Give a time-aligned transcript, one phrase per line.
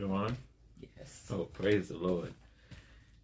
[0.00, 0.36] We're on?
[0.96, 1.28] Yes.
[1.32, 2.32] Oh, praise the Lord.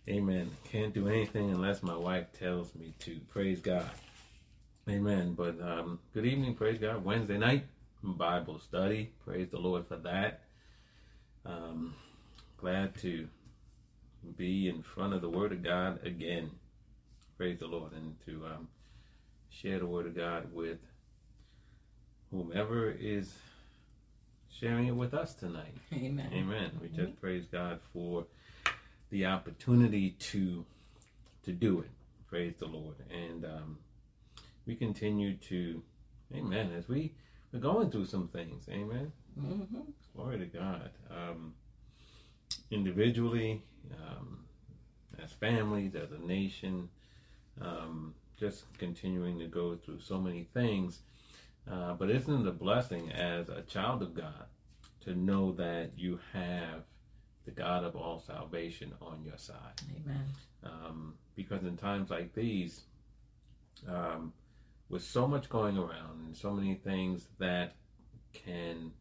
[0.08, 0.50] Amen.
[0.64, 3.20] Can't do anything unless my wife tells me to.
[3.28, 3.88] Praise God.
[4.88, 5.34] Amen.
[5.34, 7.04] But um, good evening, praise God.
[7.04, 7.64] Wednesday night
[8.02, 9.12] Bible study.
[9.24, 10.40] Praise the Lord for that.
[11.46, 11.94] Um,
[12.56, 13.28] glad to
[14.36, 16.50] be in front of the Word of God again.
[17.36, 17.92] Praise the Lord.
[17.92, 18.68] And to um,
[19.48, 20.78] share the Word of God with
[22.32, 23.32] whomever is
[24.58, 25.74] sharing it with us tonight.
[25.92, 26.30] Amen.
[26.32, 26.70] Amen.
[26.80, 28.26] We just praise God for
[29.10, 30.64] the opportunity to
[31.44, 31.90] to do it.
[32.28, 32.96] Praise the Lord.
[33.10, 33.78] And um,
[34.66, 35.82] we continue to,
[36.34, 36.72] Amen.
[36.76, 37.12] As we
[37.54, 38.68] we're going through some things.
[38.68, 39.12] Amen.
[39.40, 39.80] Mm-hmm.
[40.16, 40.90] Glory to God.
[41.08, 41.54] Um,
[42.72, 43.62] individually,
[43.92, 44.40] um,
[45.22, 46.88] as families, as a nation,
[47.60, 50.98] um, just continuing to go through so many things.
[51.70, 54.46] Uh, but isn't it a blessing as a child of God
[55.02, 56.82] to know that you have
[57.44, 59.80] the God of all salvation on your side?
[60.04, 60.24] Amen.
[60.62, 62.82] Um, because in times like these,
[63.88, 64.32] um,
[64.88, 67.74] with so much going around and so many things that
[68.32, 68.92] can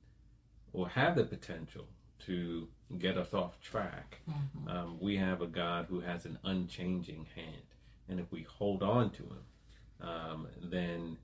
[0.71, 1.85] or have the potential
[2.25, 4.69] to get us off track, Mhm.
[4.69, 7.65] um, we have a God who has an unchanging hand.
[8.07, 9.43] And if we hold on to Him,
[10.01, 11.17] um, then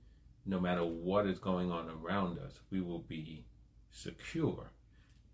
[0.50, 3.46] no matter what is going on around us, we will be
[3.92, 4.72] secure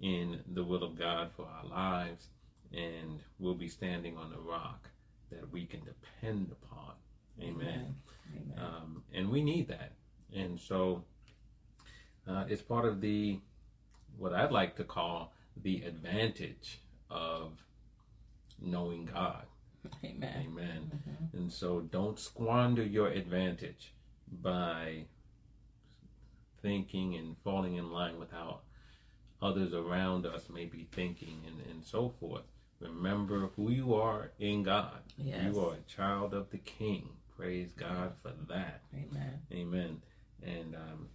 [0.02, 2.28] in the will of God for our lives,
[2.74, 4.90] and we'll be standing on the rock
[5.32, 6.92] that we can depend upon.
[7.42, 7.96] Amen.
[8.36, 8.54] Amen.
[8.58, 9.94] Um, and we need that.
[10.36, 11.04] And so
[12.28, 13.40] uh, it's part of the,
[14.18, 17.52] what I'd like to call the advantage of
[18.62, 19.46] knowing God.
[20.04, 20.46] Amen.
[20.48, 20.92] Amen.
[20.94, 21.40] Mhm.
[21.40, 23.94] And so don't squander your advantage
[24.28, 25.06] by
[26.62, 28.60] thinking and falling in line with how
[29.42, 32.44] others around us may be thinking and, and so forth.
[32.80, 35.00] Remember who you are in God.
[35.18, 35.54] Yes.
[35.54, 37.10] You are a child of the King.
[37.38, 38.82] Praise God for that.
[38.94, 39.40] Amen.
[39.52, 40.02] Amen.
[40.44, 41.08] And um,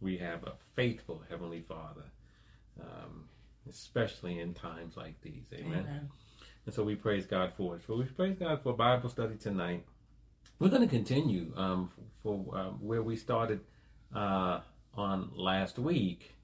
[0.00, 2.04] we have a faithful Heavenly Father,
[2.80, 3.28] um,
[3.68, 5.46] especially in times like these.
[5.52, 5.80] Amen.
[5.80, 6.08] Amen.
[6.66, 7.82] And so we praise God for it.
[7.86, 9.84] So we praise God for Bible study tonight.
[10.58, 11.90] We're going to continue um,
[12.22, 13.60] for uh, where we started
[14.14, 14.60] uh,
[14.94, 16.34] on last week.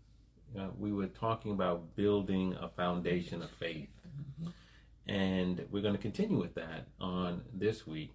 [0.58, 3.88] Uh, we were talking about building a foundation of faith.
[5.06, 8.12] And we're going to continue with that on this week.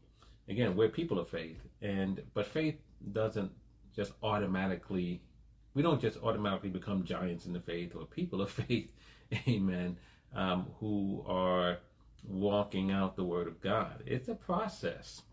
[0.47, 2.75] Again, we're people of faith, and but faith
[3.11, 3.51] doesn't
[3.95, 5.21] just automatically.
[5.73, 8.89] We don't just automatically become giants in the faith or people of faith,
[9.47, 9.97] Amen.
[10.33, 11.79] Um, who are
[12.23, 14.03] walking out the Word of God.
[14.05, 15.23] It's a process,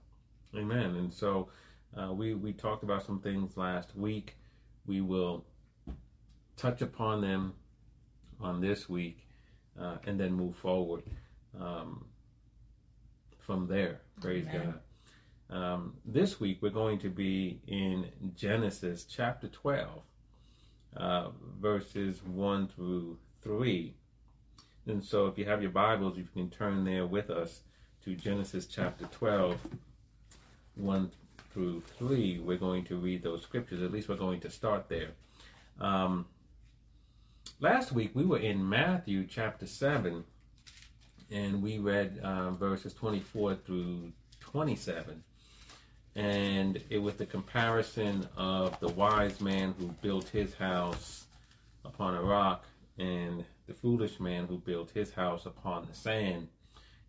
[0.56, 0.96] Amen.
[0.96, 1.48] And so
[1.96, 4.36] uh, we we talked about some things last week.
[4.86, 5.44] We will
[6.56, 7.54] touch upon them
[8.40, 9.26] on this week,
[9.80, 11.02] uh, and then move forward
[11.60, 12.04] um,
[13.38, 14.00] from there.
[14.20, 14.74] Praise Amen.
[14.74, 14.80] God.
[15.50, 19.88] Um, this week we're going to be in Genesis chapter 12,
[20.96, 21.28] uh,
[21.60, 23.94] verses 1 through 3.
[24.86, 27.60] And so if you have your Bibles, you can turn there with us
[28.04, 29.58] to Genesis chapter 12,
[30.76, 31.10] 1
[31.52, 32.40] through 3.
[32.40, 33.82] We're going to read those scriptures.
[33.82, 35.10] At least we're going to start there.
[35.80, 36.26] Um,
[37.60, 40.24] last week we were in Matthew chapter 7,
[41.30, 45.22] and we read uh, verses 24 through 27
[46.16, 51.24] and it was the comparison of the wise man who built his house
[51.84, 52.64] upon a rock
[52.98, 56.48] and the foolish man who built his house upon the sand.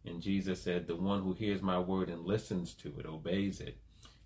[0.06, 3.78] And Jesus said, The one who hears my word and listens to it, obeys it,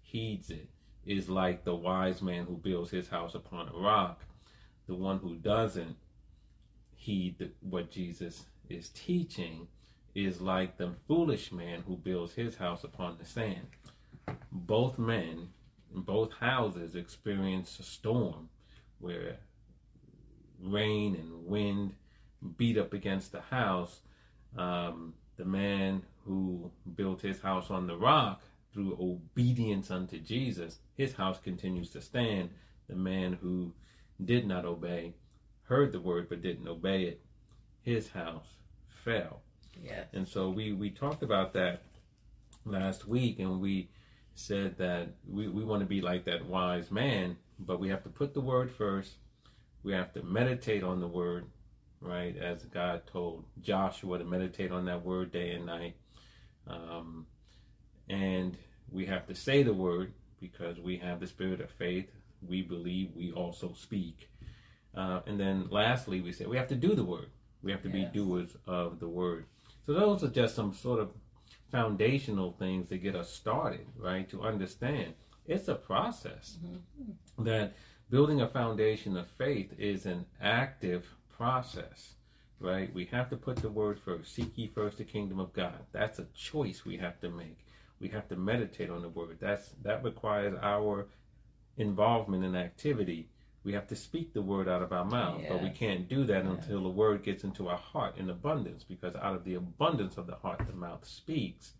[0.01, 0.69] heeds it,
[1.05, 4.21] is like the wise man who builds his house upon a rock.
[4.87, 5.95] The one who doesn't
[6.95, 9.67] heed what Jesus is teaching
[10.15, 13.67] is like the foolish man who builds his house upon the sand
[14.51, 15.49] both men
[15.91, 18.49] both houses experienced a storm
[18.99, 19.37] where
[20.61, 21.93] rain and wind
[22.57, 24.01] beat up against the house.
[24.57, 28.41] Um, the man who built his house on the rock
[28.73, 32.49] through obedience unto Jesus, his house continues to stand.
[32.89, 33.73] The man who
[34.25, 35.13] did not obey,
[35.63, 37.21] heard the word but didn't obey it,
[37.83, 38.57] his house
[39.05, 39.41] fell.
[39.81, 40.07] Yes.
[40.13, 41.83] And so we, we talked about that
[42.65, 43.89] last week and we
[44.35, 48.09] said that we, we want to be like that wise man, but we have to
[48.09, 49.13] put the word first.
[49.83, 51.45] We have to meditate on the word,
[52.01, 52.35] right?
[52.37, 55.95] As God told Joshua to meditate on that word day and night.
[56.67, 57.25] Um,
[58.09, 58.57] and
[58.91, 62.09] we have to say the word because we have the spirit of faith.
[62.47, 64.29] We believe, we also speak.
[64.95, 67.27] Uh, and then lastly, we say we have to do the word,
[67.61, 68.11] We have to Yes.
[68.11, 69.45] be doers of the word.
[69.85, 71.11] So those are just some sort of
[71.71, 74.27] foundational things to get us started, right?
[74.29, 75.13] To understand
[75.45, 76.57] it's a process.
[77.39, 77.73] That
[78.09, 81.05] building a foundation of faith is an active
[81.43, 82.15] process,
[82.59, 82.93] right?
[82.93, 84.35] We have to put the word first.
[84.35, 85.79] Seek ye first the kingdom of God.
[85.93, 87.65] That's a choice we have to make.
[88.01, 89.37] We have to meditate on the word.
[89.39, 91.07] That's that requires our
[91.77, 93.29] involvement and activity.
[93.63, 96.43] We have to speak the word out of our mouth, but we can't do that
[96.45, 96.53] Yes.
[96.55, 100.27] until the word gets into our heart in abundance, because out of the abundance of
[100.27, 101.73] the heart, the mouth speaks.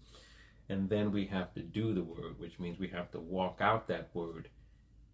[0.70, 3.88] And then we have to do the word, which means we have to walk out
[3.88, 4.50] that word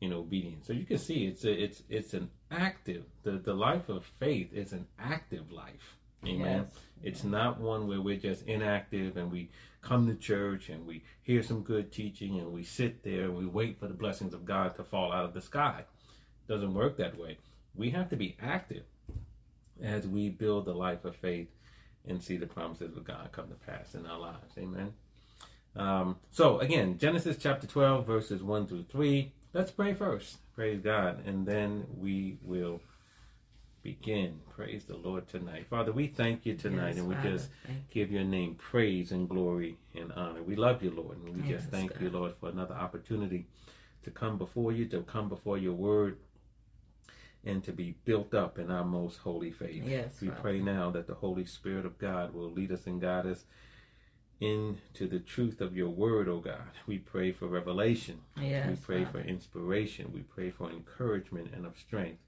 [0.02, 0.68] in obedience.
[0.68, 4.54] So you can see it's a, it's it's an active the the life of faith
[4.54, 5.98] is an active life.
[6.26, 6.66] Amen.
[6.68, 6.80] Yes.
[7.04, 9.50] It's not one where we're just inactive and we
[9.82, 13.46] come to church and we hear some good teaching and we sit there and we
[13.46, 15.84] wait for the blessings of God to fall out of the sky.
[15.84, 17.38] It doesn't work that way.
[17.76, 18.84] We have to be active
[19.82, 21.50] as we build the life of faith
[22.08, 24.58] and see the promises of God come to pass in our lives.
[24.58, 24.94] Amen.
[25.76, 29.32] Um, so again, Genesis chapter 12, verses 1 through 3.
[29.56, 30.36] Let's pray first.
[30.54, 31.26] Praise God.
[31.26, 32.82] And then we will
[33.84, 34.42] begin.
[34.54, 35.68] Praise the Lord tonight.
[35.70, 39.14] Father, we thank you tonight Yes, and we Father, just thank give your name praise
[39.14, 40.44] and glory and honor.
[40.44, 42.02] We love you, Lord, and we just thank God.
[42.02, 43.48] you, Lord, for another opportunity
[44.04, 46.18] to come before you, to come before your word,
[47.46, 49.86] and to be built up in our most holy faith.
[49.86, 50.42] Yes, we Father.
[50.42, 53.46] pray now that the Holy Spirit of God will lead us and guide us
[54.40, 56.72] into the truth of your word, O God.
[56.88, 58.20] We pray for revelation.
[58.42, 59.24] Yes, we pray Father.
[59.24, 60.12] for inspiration.
[60.14, 62.20] We pray for encouragement and of strength.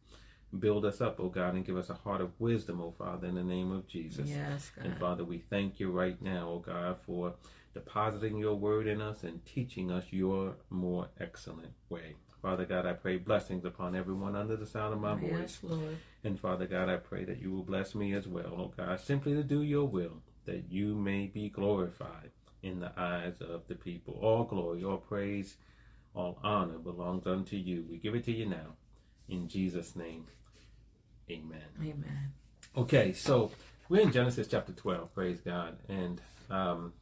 [0.57, 3.35] Build us up, O God, and give us a heart of wisdom, O Father, in
[3.35, 4.29] the name of Jesus.
[4.29, 4.85] Yes, God.
[4.85, 7.33] And Father, we thank you right now, O God, for
[7.73, 12.15] depositing your word in us and teaching us your more excellent way.
[12.41, 15.31] Father God, I pray blessings upon everyone under the sound of my voice.
[15.31, 15.97] Yes, Lord.
[16.23, 19.33] And Father God, I pray that you will bless me as well, oh God, simply
[19.33, 22.31] to do your will, that you may be glorified
[22.63, 24.17] in the eyes of the people.
[24.21, 25.57] All glory, all praise,
[26.15, 27.85] all honor belongs unto you.
[27.89, 28.75] We give it to you now.
[29.29, 30.25] In Jesus' name,
[31.29, 31.61] amen.
[31.79, 32.33] Amen.
[32.75, 33.51] Okay, so
[33.89, 35.77] we're in Genesis chapter 12, praise God.
[35.89, 36.93] And um,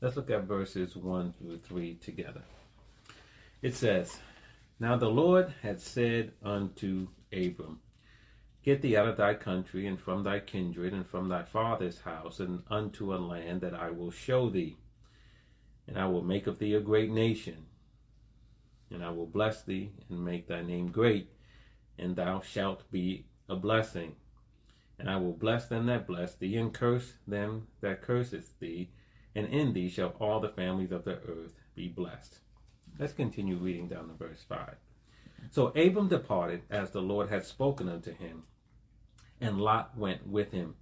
[0.00, 2.42] let's look at verses 1 through 3 together.
[3.62, 4.16] It says,
[4.78, 7.80] Now the Lord had said unto Abram,
[8.62, 12.40] Get thee out of thy country, and from thy kindred, and from thy father's house,
[12.40, 14.76] and unto a land that I will show thee.
[15.88, 17.66] And I will make of thee a great nation,
[18.90, 21.30] and I will bless thee, and make thy name great,
[21.98, 24.14] and thou shalt be a blessing.
[24.98, 28.90] And I will bless them that bless thee, and curse them that curseth thee,
[29.34, 32.40] and in thee shall all the families of the earth be blessed.
[32.98, 34.76] Let's continue reading down to verse 5.
[35.50, 38.44] So Abram departed as the Lord had spoken unto him,
[39.40, 40.76] and Lot went with him.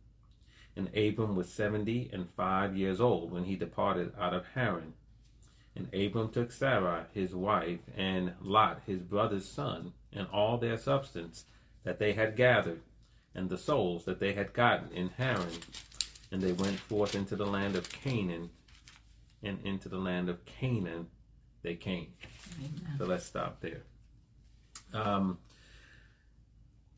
[0.76, 4.92] And Abram was seventy and five years old when he departed out of Haran.
[5.74, 11.46] And Abram took Sarai his wife, and Lot his brother's son, and all their substance
[11.84, 12.80] that they had gathered,
[13.34, 15.58] and the souls that they had gotten in Haran.
[16.30, 18.50] And they went forth into the land of Canaan,
[19.42, 21.06] and into the land of Canaan
[21.62, 22.12] they came.
[22.58, 22.98] Amen.
[22.98, 23.82] So let's stop there.
[24.92, 25.38] Um,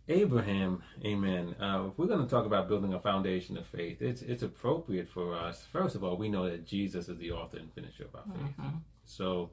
[0.08, 1.54] Abraham, amen.
[1.60, 5.09] Uh, if we're going to talk about building a foundation of faith, it's it's appropriate
[5.09, 5.64] for us.
[5.73, 8.56] First of all, we know that Jesus is the author and finisher of our faith.
[8.59, 8.80] Mhm.
[9.04, 9.50] So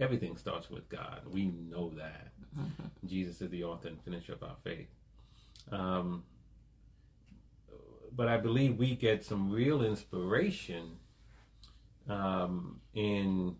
[0.00, 1.22] everything starts with God.
[1.26, 2.32] We know that.
[2.58, 2.90] Mhm.
[3.06, 4.88] Jesus is the author and finisher of our faith.
[5.70, 6.24] Um,
[8.14, 10.98] but I believe we get some real inspiration
[12.08, 13.56] um, in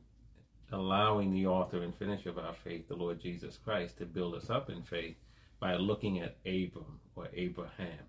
[0.73, 4.51] allowing the author and finisher of our faith, the Lord Jesus Christ, to build us
[4.51, 5.17] up in faith
[5.61, 8.05] by looking at Abram or Abraham.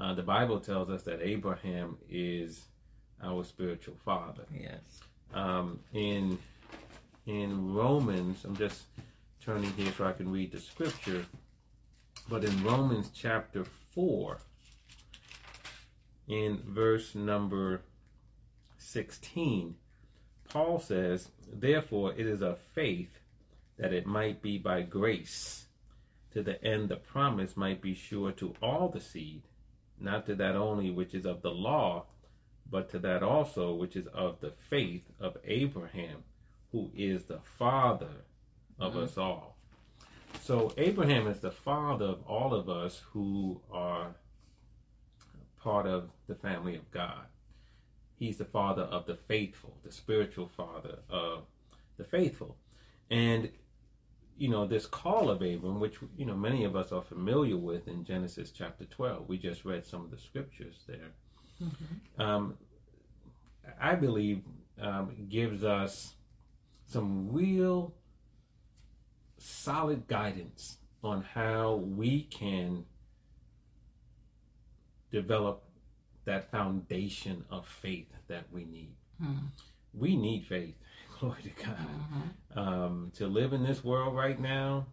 [0.00, 2.64] Uh, the Bible tells us that Abraham is
[3.22, 5.00] our spiritual father Yes.
[5.34, 6.38] um, in
[7.26, 8.44] in Romans.
[8.44, 8.82] I'm just
[9.40, 11.24] turning here so I can read the scripture.
[12.28, 14.38] But in Romans chapter four,
[16.26, 17.82] in verse number
[18.78, 19.76] sixteen,
[20.52, 23.18] Paul says, "Therefore it is of faith
[23.76, 25.66] that it might be by grace,
[26.32, 29.42] to the end the promise might be sure to all the seed,
[29.98, 32.06] not to that only which is of the law."
[32.72, 36.24] but to that also which is of the faith of Abraham,
[36.72, 38.24] who is the father
[38.80, 39.04] of mm-hmm.
[39.04, 39.56] us all.
[40.40, 44.14] So Abraham is the father of all of us who are
[45.60, 47.26] part of the family of God.
[48.22, 51.42] He's the father of the faithful, the spiritual father of
[51.96, 52.56] the faithful.
[53.10, 53.50] And
[54.38, 57.88] you know, this call of Abram, which, you know, many of us are familiar with
[57.88, 59.28] in Genesis chapter 12.
[59.28, 61.10] We just read some of the scriptures there.
[61.60, 62.22] Mm-hmm.
[62.22, 62.54] Um,
[63.80, 64.42] I believe
[64.80, 66.14] um, gives us
[66.86, 67.92] some real
[69.36, 72.84] solid guidance on how we can
[75.10, 75.64] develop
[76.24, 78.94] that foundation of faith that we need.
[79.22, 79.38] Mm.
[79.94, 80.74] We need faith,
[81.20, 82.58] glory to God, mm-hmm.
[82.58, 84.86] um, to live in this world right now.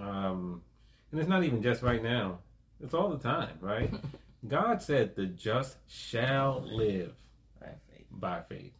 [0.00, 0.62] Um,
[1.10, 2.38] and it's not even just right now,
[2.82, 3.92] it's all the time, right?
[4.48, 7.12] God said, The just shall live
[7.60, 8.06] by faith.
[8.10, 8.72] By faith.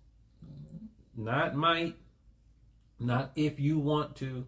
[0.44, 1.24] Mm-hmm.
[1.24, 1.96] Not might,
[3.00, 4.46] not if you want to,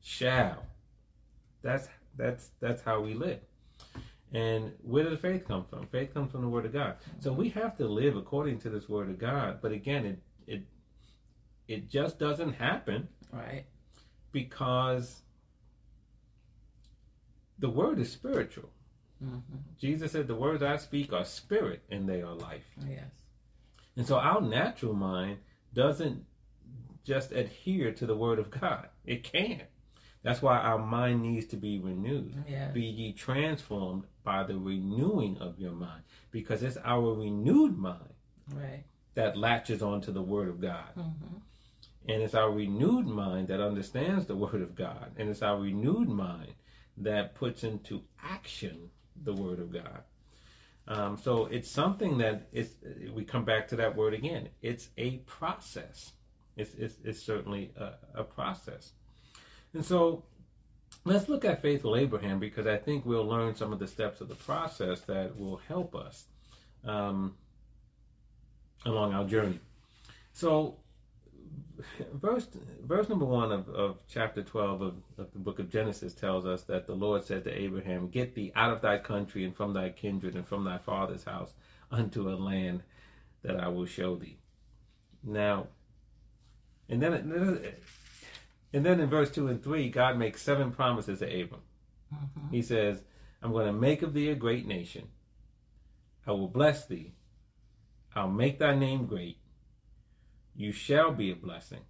[0.00, 0.64] shall.
[1.62, 3.40] That's that's that's how we live.
[4.34, 5.86] And where does faith come from?
[5.86, 6.96] Faith comes from the Word of God.
[7.20, 9.60] So we have to live according to this Word of God.
[9.62, 10.62] But again, it it
[11.68, 13.08] it just doesn't happen.
[13.32, 13.64] Right.
[14.32, 15.22] Because
[17.60, 18.70] the Word is spiritual.
[19.24, 19.58] Mm-hmm.
[19.80, 23.04] Jesus said, "The words I speak are spirit, and they are life." Yes.
[23.96, 25.38] And so our natural mind
[25.72, 26.24] doesn't
[27.04, 28.88] just adhere to the Word of God.
[29.04, 29.68] It can't.
[30.24, 32.34] That's why our mind needs to be renewed.
[32.48, 32.72] Yes.
[32.72, 36.02] Be ye transformed by the renewing of your mind,
[36.32, 38.14] because it's our renewed mind
[38.52, 38.82] right.
[39.14, 40.88] that latches onto the Word of God.
[40.96, 41.36] Mm-hmm.
[42.08, 45.12] And it's our renewed mind that understands the Word of God.
[45.16, 46.54] And it's our renewed mind
[46.96, 48.90] that puts into action
[49.22, 50.02] the Word of God.
[50.86, 52.74] Um, so it's something that it's,
[53.14, 54.50] we come back to that word again.
[54.60, 56.12] It's a process.
[56.56, 58.92] It's, it's, it's certainly a, a process.
[59.74, 60.22] And so
[61.04, 64.28] let's look at faithful Abraham because I think we'll learn some of the steps of
[64.28, 66.26] the process that will help us
[66.84, 67.34] um,
[68.86, 69.60] along our journey.
[70.32, 70.76] So,
[72.12, 72.48] verse
[72.82, 76.62] verse number one of, of chapter 12 of, of the book of Genesis tells us
[76.62, 79.90] that the Lord said to Abraham, Get thee out of thy country and from thy
[79.90, 81.52] kindred and from thy father's house
[81.90, 82.82] unto a land
[83.42, 84.38] that I will show thee.
[85.22, 85.68] Now,
[86.88, 87.64] and then
[88.74, 91.60] and then in verse 2 and 3, God makes seven promises to Abram.
[92.12, 92.50] Mm-hmm.
[92.50, 93.00] He says,
[93.40, 95.06] I'm going to make of thee a great nation.
[96.26, 97.12] I will bless thee.
[98.16, 99.38] I'll make thy name great.
[100.56, 101.82] You shall be a blessing.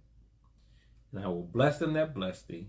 [1.11, 2.67] And I will bless them that bless thee,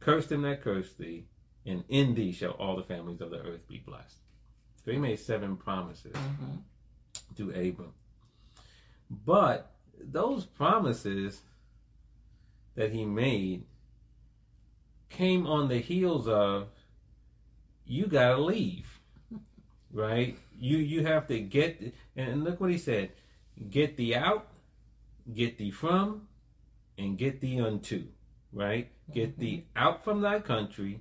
[0.00, 1.26] curse them that curse thee,
[1.64, 4.18] and in thee shall all the families of the earth be blessed.
[4.84, 6.56] So he made seven promises mm-hmm.
[7.36, 7.92] to Abram.
[9.10, 11.42] But those promises
[12.78, 13.64] that he made
[15.10, 16.68] came on the heels of
[17.84, 18.86] you got to leave.
[19.90, 20.38] Right?
[20.60, 23.10] You you have to get and look what he said.
[23.70, 24.46] Get thee out,
[25.32, 26.28] get thee from,
[26.98, 28.04] and get thee unto.
[28.52, 28.90] Right?
[29.10, 29.40] Get mm-hmm.
[29.40, 31.00] thee out from thy country,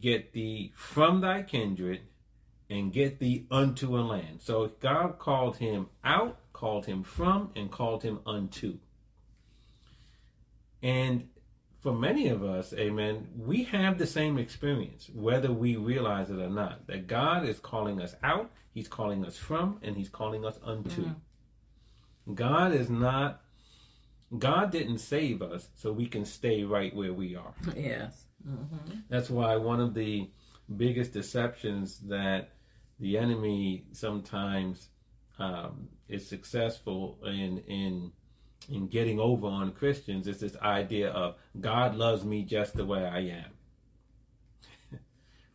[0.00, 2.02] get thee from thy kindred,
[2.70, 4.40] and get thee unto a land.
[4.40, 8.78] So God called him out, called him from, and called him unto.
[10.84, 11.28] And
[11.80, 16.50] for many of us, amen, we have the same experience, whether we realize it or
[16.50, 20.58] not, that God is calling us out, He's calling us from, and He's calling us
[20.62, 21.02] unto.
[21.02, 22.34] Mm-hmm.
[22.34, 23.40] God is not,
[24.38, 27.54] God didn't save us so we can stay right where we are.
[27.74, 28.26] Yes.
[28.46, 28.98] Mm-hmm.
[29.08, 30.28] That's why one of the
[30.76, 32.50] biggest deceptions that
[33.00, 34.88] the enemy sometimes
[35.38, 38.12] um, is successful in, in,
[38.68, 43.04] in getting over on Christians is this idea of God loves me just the way
[43.04, 43.50] I am.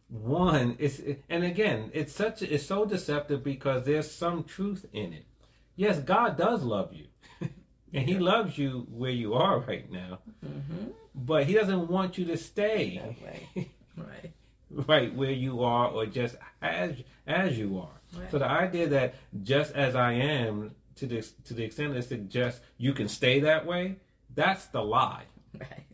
[0.09, 5.25] One is, and again, it's such it's so deceptive because there's some truth in it.
[5.75, 7.05] Yes, God does love you,
[7.93, 10.19] and He loves you where you are right now.
[10.45, 10.91] Mm-hmm.
[11.15, 13.01] But He doesn't want you to stay
[13.97, 14.31] right,
[14.71, 18.19] right where you are, or just as as you are.
[18.19, 18.31] Right.
[18.31, 22.07] So the idea that just as I am to the to the extent that it
[22.07, 23.95] suggests you can stay that way,
[24.35, 25.23] that's the lie.
[25.57, 25.85] Right.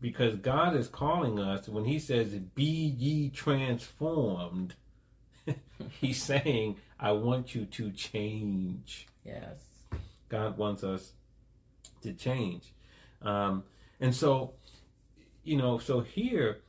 [0.00, 4.74] Because God is calling us when He says, "Be ye transformed."
[6.00, 9.58] he's saying, "I want you to change." Yes.
[10.28, 11.12] God wants us
[12.02, 12.72] to change,
[13.22, 13.64] um,
[14.00, 14.52] and so,
[15.42, 16.60] you know, so here,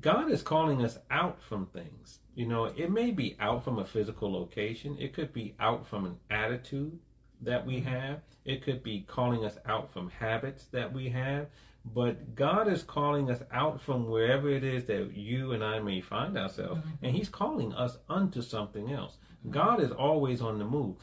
[0.00, 2.18] God is calling us out from things.
[2.34, 6.04] You know, it may be out from a physical location, it could be out from
[6.04, 6.98] an attitude
[7.40, 7.90] that we mm-hmm.
[7.90, 11.46] have, it could be calling us out from habits that we have.
[11.94, 16.00] But God is calling us out from wherever it is that you and I may
[16.00, 17.04] find ourselves, mm-hmm.
[17.04, 19.18] and He's calling us unto something else.
[19.40, 19.50] Mm-hmm.
[19.50, 20.96] God is always on the move.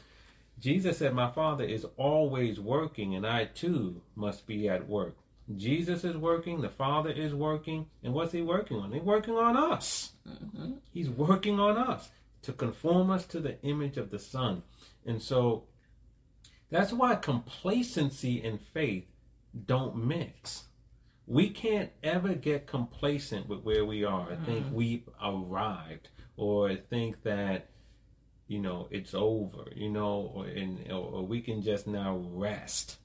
[0.60, 5.16] Jesus said, My Father is always working, and I too must be at work.
[5.56, 8.92] Jesus is working, the Father is working, and what's he working on?
[8.92, 10.14] He's working on us.
[10.28, 10.74] Mm-hmm.
[10.94, 12.10] He's working on us
[12.44, 14.64] to conform us to the image of the Son.
[15.06, 15.66] And so
[16.70, 19.06] that's why complacency and faith
[19.66, 20.66] don't mix.
[21.28, 27.24] We can't ever get complacent with where we are and think we've arrived or think
[27.24, 27.70] that
[28.48, 32.98] you know it's over, you know, or, and, or we can just now rest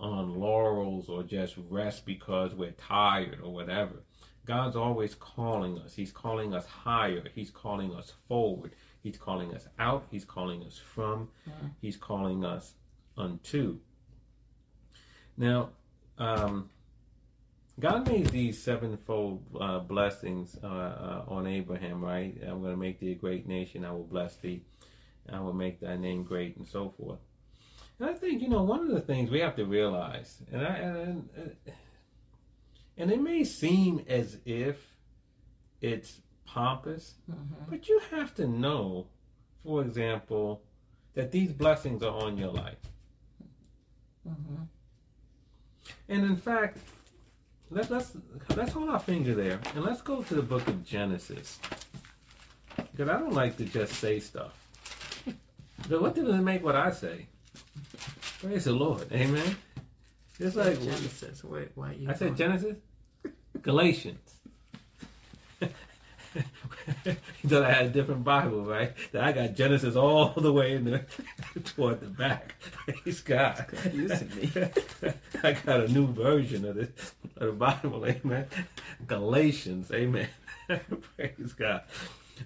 [0.00, 4.02] on laurels or just rest because we're tired or whatever.
[4.46, 5.94] God's always calling us.
[5.94, 7.24] He's calling us higher.
[7.34, 8.74] He's calling us forward.
[9.02, 10.06] He's calling us out.
[10.10, 11.28] He's calling us from.
[11.80, 12.74] He's calling us
[13.16, 13.78] unto.
[15.36, 15.70] Now,
[16.18, 16.70] um,
[17.78, 22.36] God made these sevenfold uh, blessings uh, uh, on Abraham, right?
[22.42, 23.84] I'm going to make thee a great nation.
[23.84, 24.62] I will bless thee.
[25.32, 27.20] I will make thy name great, and so forth.
[28.00, 30.74] And I think you know one of the things we have to realize, and I
[30.76, 31.56] and, and,
[32.96, 34.76] and it may seem as if
[35.82, 37.70] it's pompous, Mm-hmm.
[37.70, 39.06] but you have to know,
[39.62, 40.62] for example,
[41.14, 42.78] that these blessings are on your life.
[44.28, 44.62] Mm-hmm.
[46.08, 46.78] And in fact,
[47.70, 48.12] let, let's
[48.56, 51.58] let's hold our finger there and let's go to the book of Genesis.
[52.76, 54.56] Because I don't like to just say stuff.
[55.88, 57.26] But what did it make what I say?
[58.40, 59.10] Praise the Lord.
[59.12, 59.56] Amen.
[60.38, 61.44] It's like Genesis.
[61.44, 62.08] Wait, why you?
[62.10, 62.36] I said?
[62.36, 62.76] Genesis?
[63.60, 64.40] Galatians.
[67.44, 68.92] that I had a different Bible, right?
[69.12, 71.04] That I got Genesis all the way in the
[71.64, 72.54] toward the back.
[72.62, 73.66] Praise God.
[73.68, 74.50] confusing me.
[75.42, 76.88] I got a new version of the,
[77.36, 78.46] of the Bible, amen.
[79.06, 80.28] Galatians, amen.
[81.16, 81.82] Praise God.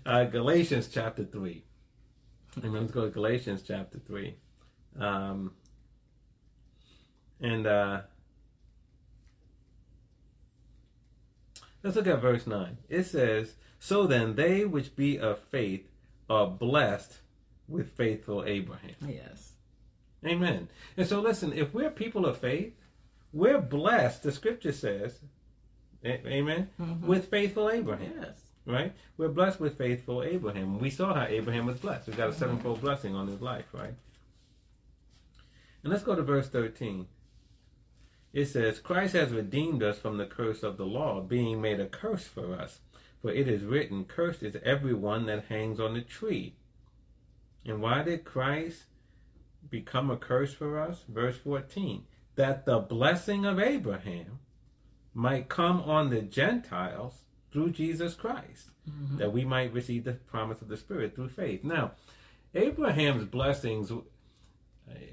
[0.05, 1.63] Uh, Galatians chapter 3.
[2.65, 2.81] Amen.
[2.81, 4.35] Let's go to Galatians chapter 3.
[4.99, 5.53] Um,
[7.41, 8.01] and uh,
[11.83, 12.77] let's look at verse 9.
[12.89, 15.87] It says, So then they which be of faith
[16.31, 17.13] are blessed
[17.69, 18.95] with faithful Abraham.
[19.07, 19.53] yes.
[20.25, 20.69] Amen.
[20.97, 22.73] And so, listen, if we're people of faith,
[23.35, 25.19] we're blessed, the scripture says,
[26.05, 27.01] amen, Mhm.
[27.03, 28.41] with faithful Abraham, Yes.
[28.65, 28.93] right?
[29.19, 30.79] We're blessed with faithful Abraham.
[30.79, 32.09] We saw how Abraham was blessed.
[32.09, 33.95] We got a sevenfold blessing on his life, right?
[35.85, 37.07] And let's go to verse 13.
[38.33, 41.87] It says, Christ has redeemed us from the curse of the law, being made a
[41.87, 42.81] curse for us.
[43.21, 46.57] For it is written, Cursed is everyone that hangs on the tree.
[47.65, 48.85] And why did Christ
[49.71, 51.05] become a curse for us?
[51.09, 52.05] Verse 14.
[52.35, 54.41] That the blessing of Abraham
[55.13, 59.19] might come on the Gentiles through Jesus Christ, Mhm.
[59.19, 61.63] that we might receive the promise of the Spirit through faith.
[61.63, 61.93] Now,
[62.55, 63.93] Abraham's blessings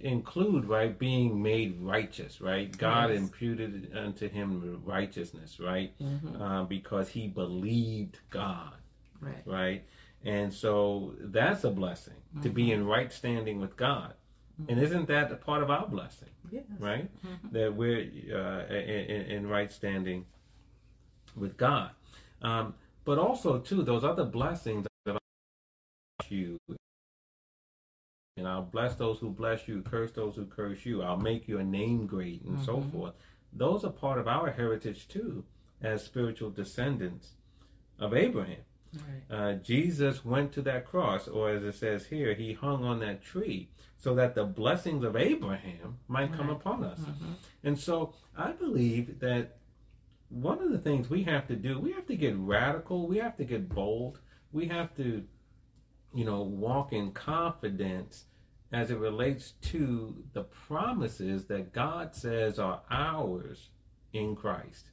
[0.01, 3.19] include right being made righteous right god Yes.
[3.19, 6.41] imputed unto him righteousness right Mhm.
[6.41, 8.73] uh, because he believed god
[9.21, 9.43] Right.
[9.45, 9.83] right
[10.25, 14.13] and so that's a blessing to be in right standing with god
[14.67, 16.63] and isn't that a part of our blessing Yes.
[16.79, 17.51] right Mhm.
[17.51, 18.01] that we're
[18.35, 20.25] uh, in, in in right standing
[21.35, 21.91] with god
[22.41, 22.73] um,
[23.05, 25.17] but also too those other blessings that
[26.29, 26.57] you
[28.41, 31.03] and I'll bless those who bless you, curse those who curse you.
[31.03, 32.91] I'll make your name great, and so Mhm.
[32.91, 33.13] forth.
[33.53, 35.43] Those are part of our heritage too,
[35.79, 37.35] as spiritual descendants
[37.99, 38.63] of Abraham.
[38.95, 39.23] Right.
[39.29, 43.21] Uh, Jesus went to that cross, or as it says here, he hung on that
[43.21, 46.99] tree so that the blessings of Abraham might come upon us.
[46.99, 47.35] Mhm.
[47.63, 49.59] And so I believe that
[50.29, 53.37] one of the things we have to do, we have to get radical, we have
[53.37, 54.19] to get bold,
[54.51, 55.27] we have to,
[56.15, 58.25] you know, walk in confidence
[58.71, 63.69] as it relates to the promises that God says are ours
[64.13, 64.91] in Christ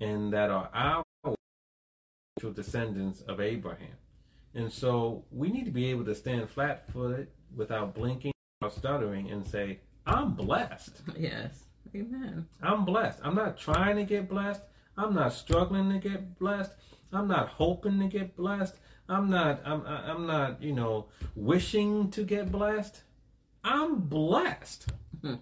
[0.00, 1.02] and that are our
[2.36, 3.96] spiritual descendants of Abraham.
[4.54, 9.30] And so we need to be able to stand flat footed without blinking or stuttering
[9.30, 11.00] and say, I'm blessed.
[11.16, 11.64] Yes.
[11.94, 12.46] Amen.
[12.60, 13.20] I'm blessed.
[13.22, 14.62] I'm not trying to get blessed.
[14.96, 16.72] I'm not struggling to get blessed.
[17.12, 18.74] I'm not hoping to get blessed.
[19.08, 23.02] I'm not I'm I'm not, you know, wishing to get blessed.
[23.62, 24.90] I'm blessed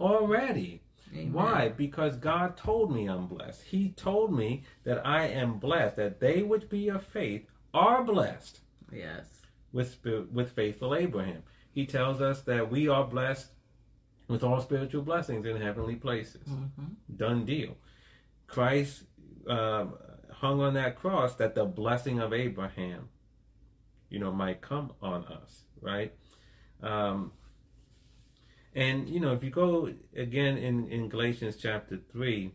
[0.00, 0.82] already.
[1.14, 1.32] Amen.
[1.32, 1.68] Why?
[1.68, 3.62] Because God told me I'm blessed.
[3.62, 8.60] He told me that I am blessed, that they which be of faith are blessed
[8.92, 9.26] Yes.
[9.72, 9.98] with
[10.32, 11.42] with faithful Abraham.
[11.72, 13.50] He tells us that we are blessed
[14.28, 16.46] with all spiritual blessings in heavenly places.
[16.48, 16.96] Mhm.
[17.16, 17.76] Done deal.
[18.46, 19.04] Christ
[19.48, 19.94] um,
[20.30, 23.08] hung on that cross that the blessing of Abraham,
[24.12, 26.12] you know, might come on us, right?
[26.82, 27.32] Um,
[28.74, 32.52] and you know, if you go again in in Galatians chapter three,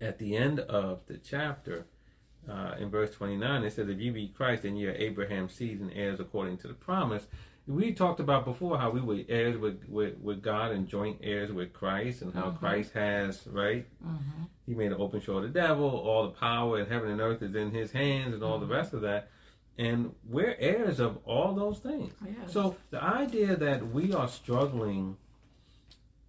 [0.00, 1.86] at the end of the chapter,
[2.48, 5.80] uh, in verse 29, it says, If you be Christ, then you are Abraham's seed
[5.80, 7.26] and heirs according to the promise.
[7.66, 11.52] We talked about before how we were heirs with, with, with God and joint heirs
[11.52, 12.58] with Christ, and how Mhm.
[12.58, 13.86] Christ has, right?
[14.02, 14.44] Mm-hmm.
[14.66, 15.84] He made an open show to the devil.
[15.90, 18.94] All the power in heaven and earth is in his hands, and all the rest
[18.94, 19.28] of that.
[19.78, 22.12] And we're heirs of all those things.
[22.24, 22.52] Yes.
[22.52, 25.16] So the idea that we are struggling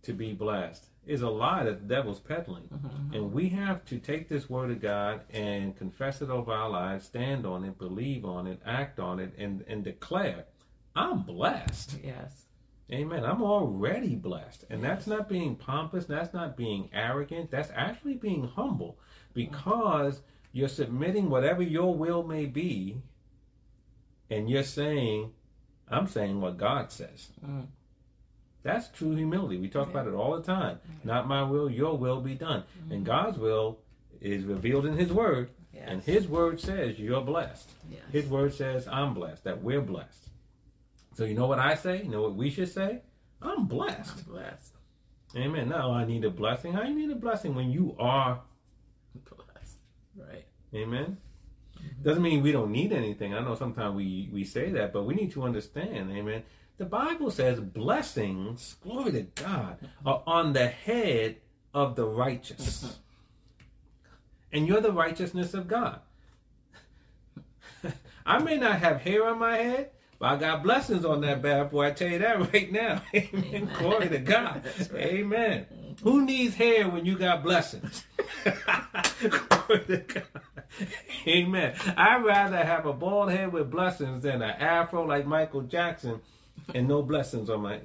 [0.03, 2.69] to be blessed is a lie that the devil's peddling.
[2.71, 3.15] Mhm.
[3.15, 7.05] And we have to take this word of God and confess it over our lives,
[7.05, 10.45] stand on it, believe on it, act on it, and, and declare,
[10.95, 11.97] I'm blessed.
[12.03, 12.45] Yes.
[12.91, 13.23] Amen.
[13.23, 14.65] I'm already blessed.
[14.69, 18.97] And that's not being pompous, that's not being arrogant, that's actually being humble
[19.33, 23.01] because you're submitting whatever your will may be
[24.29, 25.31] and you're saying,
[25.87, 27.29] I'm saying what God says.
[27.45, 27.67] Mm.
[28.61, 29.57] That's true humility.
[29.57, 30.79] We talk about it all the time.
[31.03, 32.63] Not my will, your will be done.
[32.91, 33.79] And God's will
[34.21, 35.85] is revealed in His Word, Yes.
[35.87, 37.69] and His Word says you're blessed.
[37.89, 38.01] Yes.
[38.11, 40.29] His Word says I'm blessed, that we're blessed.
[41.15, 42.03] So you know what I say?
[42.03, 43.01] You know what we should say?
[43.41, 44.17] I'm blessed.
[44.27, 44.73] I'm blessed.
[45.35, 45.69] Amen.
[45.69, 46.73] Now I need a blessing.
[46.73, 48.41] How you need a blessing when you are?
[49.25, 49.77] Blessed.
[50.15, 50.45] Right.
[50.73, 51.17] Amen.
[52.01, 53.33] Doesn't mean we don't need anything.
[53.33, 56.11] I know sometimes we we say that, but we need to understand.
[56.11, 56.43] Amen.
[56.77, 61.37] The Bible says blessings, glory to God, are on the head
[61.73, 62.97] of the righteous,
[64.53, 65.99] and you're the righteousness of God.
[68.25, 71.71] I may not have hair on my head, but I got blessings on that bad
[71.71, 71.87] boy.
[71.87, 73.01] I tell you that right now.
[73.15, 73.29] Amen.
[73.53, 73.71] Amen.
[73.79, 74.63] Glory to God.
[74.91, 75.05] Right.
[75.05, 75.65] Amen.
[75.73, 76.03] Mm-hmm.
[76.09, 78.03] Who needs hair when you got blessings?
[78.43, 80.23] Glory to God.
[81.27, 81.75] Amen.
[81.97, 86.21] I'd rather have a bald head with blessings than an afro like Michael Jackson
[86.73, 87.79] and no blessings on my,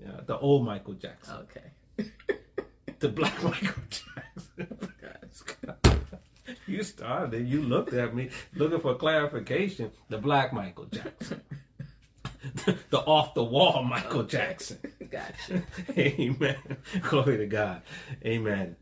[0.00, 2.10] yeah, the old Michael Jackson, Okay.
[3.00, 4.76] the black Michael Jackson.
[4.82, 4.88] Oh,
[5.66, 5.76] God.
[6.66, 7.48] You started.
[7.48, 9.90] You looked at me looking for clarification.
[10.08, 11.40] The black Michael Jackson.
[12.90, 14.78] the off the wall Michael Jackson.
[15.10, 15.62] Gotcha.
[15.98, 16.56] Amen.
[17.02, 17.82] Glory to God.
[18.24, 18.76] Amen.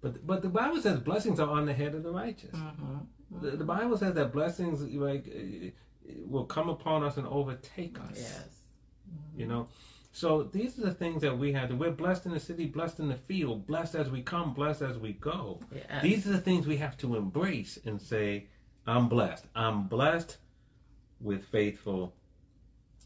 [0.00, 2.54] But but the Bible says blessings are on the head of the righteous.
[2.54, 3.44] Mm-hmm.
[3.44, 5.68] The, the Bible says that blessings like uh,
[6.26, 8.16] will come upon us and overtake us.
[8.16, 8.48] Yes.
[9.36, 9.68] You know.
[10.12, 11.74] So these are the things that we have to.
[11.74, 14.98] We're blessed in the city, blessed in the field, blessed as we come, blessed as
[14.98, 15.60] we go.
[15.74, 16.02] Yes.
[16.02, 18.46] These are the things we have to embrace and say,
[18.86, 19.46] I'm blessed.
[19.54, 20.36] I'm blessed
[21.20, 22.14] with faithful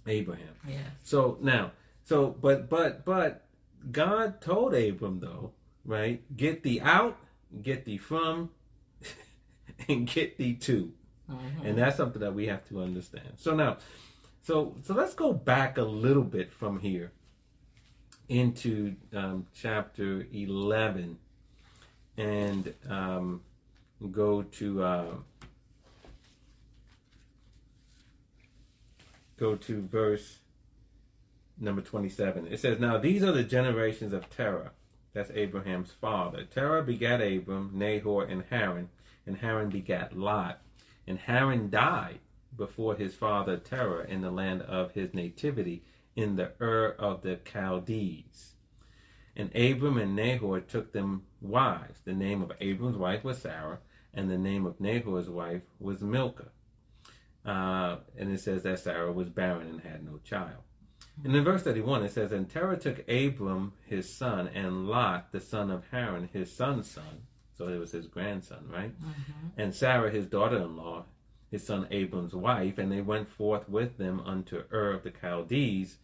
[0.06, 0.54] Abraham.
[0.66, 0.80] Yes.
[1.04, 1.72] So now,
[2.04, 3.46] so but but but
[3.92, 5.52] God told Abram though,
[5.84, 6.22] right?
[6.36, 7.18] Get thee out,
[7.62, 8.50] get thee from,
[9.88, 10.92] and get thee to.
[11.30, 11.64] Mhm.
[11.66, 13.34] And that's something that we have to understand.
[13.36, 13.78] So now,
[14.46, 17.10] so so let's go back a little bit from here
[18.28, 21.18] into um, chapter eleven,
[22.16, 23.40] and um,
[24.12, 25.14] go to uh,
[29.36, 30.38] go to verse
[31.58, 32.46] number twenty-seven.
[32.46, 34.70] It says, "Now these are the generations of Terah."
[35.12, 36.44] That's Abraham's father.
[36.44, 38.90] Terah begat Abram, Nahor, and Haran,
[39.26, 40.60] and Haran begat Lot.
[41.08, 42.18] And Haran died
[42.56, 47.38] before his father Terah in the land of his nativity, in the Ur of the
[47.44, 48.54] Chaldees.
[49.36, 52.00] And Abram and Nahor took them wives.
[52.04, 53.78] The name of Abram's wife was Sarah,
[54.14, 56.48] and the name of Nahor's wife was Milcah.
[57.44, 60.62] Uh, and it says that Sarah was barren and had no child.
[61.24, 65.40] And in verse 31, it says, And Terah took Abram his son, and Lot, the
[65.40, 67.22] son of Haran, his son's son.
[67.56, 68.92] So it was his grandson, right?
[69.00, 69.50] Mhm.
[69.56, 71.04] and Sarah his daughter-in-law,
[71.56, 75.96] his son Abram's wife, and they went forth with them unto Ur of the Chaldees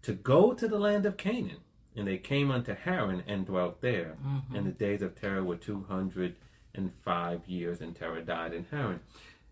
[0.00, 1.60] to go to the land of Canaan.
[1.94, 4.16] And they came unto Haran and dwelt there.
[4.24, 4.54] Mhm.
[4.54, 6.36] And the days of Terah were two hundred
[6.74, 9.00] and five years, and Terah died in Haran.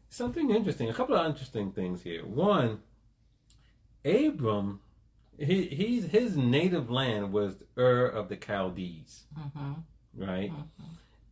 [0.09, 2.25] Something interesting, a couple of interesting things here.
[2.25, 2.81] One,
[4.05, 4.81] Abram,
[5.39, 9.83] he, he's his native land was Ur of the Chaldees, Mhm.
[10.15, 10.53] right?
[10.53, 10.69] Mhm.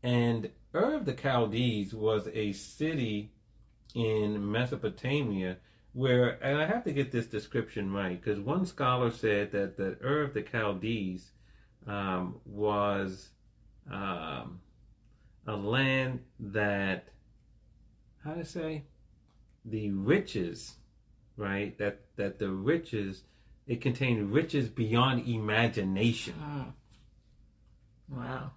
[0.02, 3.30] And Ur of the Chaldees was a city
[3.96, 5.56] in Mesopotamia
[5.94, 9.96] where, and I have to get this description right, because one scholar said that the
[10.04, 11.30] Ur of the Chaldees
[11.86, 13.30] um, was
[13.90, 14.60] um,
[15.46, 17.08] a land that,
[18.22, 18.84] how to say,
[19.64, 20.74] the riches,
[21.38, 21.76] right?
[21.78, 23.22] That that the riches,
[23.66, 26.72] it contained riches beyond imagination Mm.
[28.18, 28.50] Wow.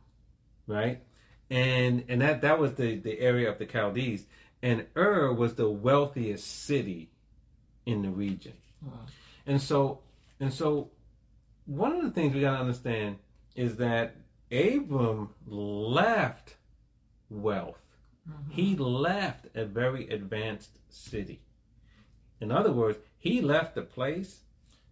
[0.68, 1.02] right?
[1.50, 4.26] And and that that was the the area of the Chaldees,
[4.62, 7.10] and Ur was the wealthiest city
[7.86, 8.54] in the region.
[9.46, 10.02] And so
[10.40, 10.92] and so,
[11.66, 13.18] one of the things we got to understand
[13.56, 14.16] is that
[14.52, 16.56] Abram left
[17.30, 17.82] wealth.
[18.28, 18.52] Mm-hmm.
[18.52, 21.42] He left a very advanced city.
[22.40, 24.40] In other words, he left a place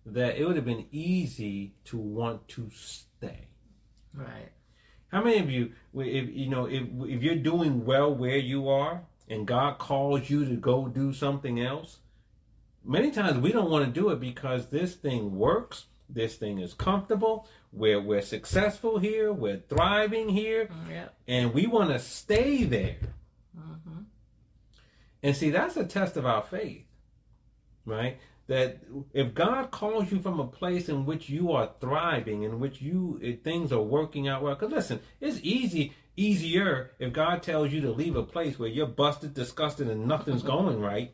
[0.05, 3.47] that it would have been easy to want to stay.
[4.13, 4.51] Right.
[5.09, 9.01] How many of you, if you know, if if you're doing well where you are,
[9.27, 11.99] and God calls you to go do something else,
[12.83, 15.85] many times we don't want to do it because this thing works.
[16.09, 17.47] This thing is comfortable.
[17.73, 19.33] We're we're successful here.
[19.33, 21.13] We're thriving here, Yep.
[21.27, 22.95] and we want to stay there.
[23.57, 24.03] Mm-hmm.
[25.21, 26.85] And see, that's a test of our faith,
[27.85, 28.19] right?
[28.47, 28.77] That
[29.13, 33.37] if God calls you from a place in which you are thriving, in which you
[33.43, 37.91] things are working out well, because listen, it's easy, easier if God tells you to
[37.91, 41.13] leave a place where you're busted, disgusted, and nothing's going right.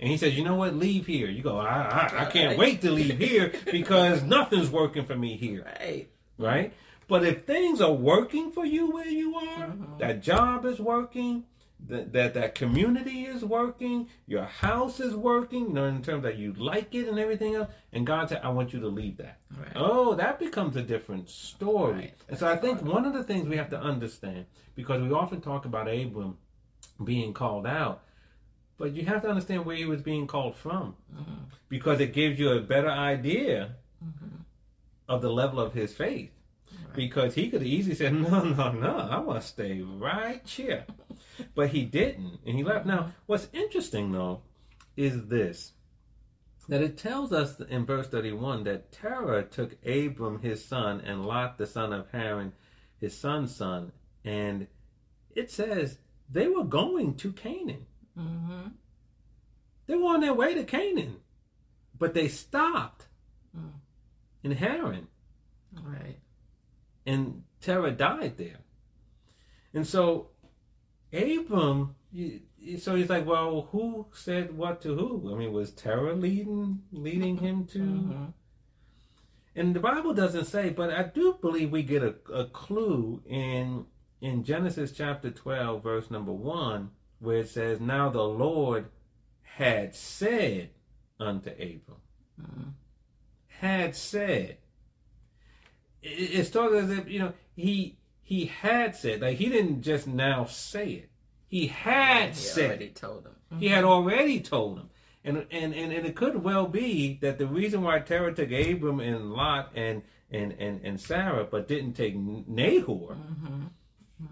[0.00, 1.28] And he says, you know what, leave here.
[1.28, 5.36] You go, I, I, I can't wait to leave here because nothing's working for me
[5.36, 6.08] here Right.
[6.38, 6.72] right?
[7.06, 9.98] But if things are working for you where you are, Mhm.
[9.98, 11.44] that job is working,
[11.88, 16.36] that, that that community is working, your house is working, you know, in terms that
[16.38, 19.38] you like it and everything else, and God said, I want you to leave that.
[19.58, 19.72] Right.
[19.76, 21.92] Oh, that becomes a different story.
[21.92, 22.14] Right.
[22.28, 25.40] And so I think one of the things we have to understand, because we often
[25.40, 26.38] talk about Abram
[27.02, 28.02] being called out,
[28.78, 31.24] but you have to understand where he was being called from, Mhm.
[31.68, 34.30] because it gives you a better idea Mhm.
[35.08, 36.30] of the level of his faith
[36.86, 36.94] Right.
[36.94, 40.86] because he could easily said, "No, no, no, I want to stay right here,"
[41.54, 42.86] but he didn't, and he left.
[42.86, 44.42] Now, what's interesting though
[44.96, 45.72] is this:
[46.68, 51.58] that it tells us in verse thirty-one that Terah took Abram his son and Lot
[51.58, 52.52] the son of Haran,
[53.00, 53.92] his son's son,
[54.24, 54.66] and
[55.34, 55.98] it says
[56.30, 57.86] they were going to Canaan.
[58.18, 58.68] Mm-hmm.
[59.86, 61.16] They were on their way to Canaan,
[61.98, 63.06] but they stopped
[63.56, 63.70] Mm.
[64.42, 65.06] in Haran.
[65.80, 66.18] Right.
[67.06, 68.58] and Terah died there.
[69.72, 70.30] And so
[71.14, 72.40] Abram, you-
[72.78, 75.32] so he's like, well, who said what to who?
[75.34, 77.78] I mean, was Terah leading leading him to?
[77.78, 78.32] Mhm.
[79.56, 83.86] And the Bible doesn't say, but I do believe we get a, a clue in
[84.20, 88.86] in Genesis chapter twelve, verse number one, where it says, "Now the Lord
[89.42, 90.70] had said
[91.20, 92.00] unto Abram."
[92.40, 92.72] Mhm.
[93.46, 94.56] had said.
[96.02, 100.06] It, it started as if you know he he had said like he didn't just
[100.08, 101.10] now say it.
[101.46, 102.96] He had He said it.
[102.96, 103.60] told him.
[103.60, 104.90] He had already told him.
[105.26, 109.00] And, and and and it could well be that the reason why Terah took Abram
[109.00, 113.68] and Lot and and and, and Sarah but didn't take Nahor Mhm.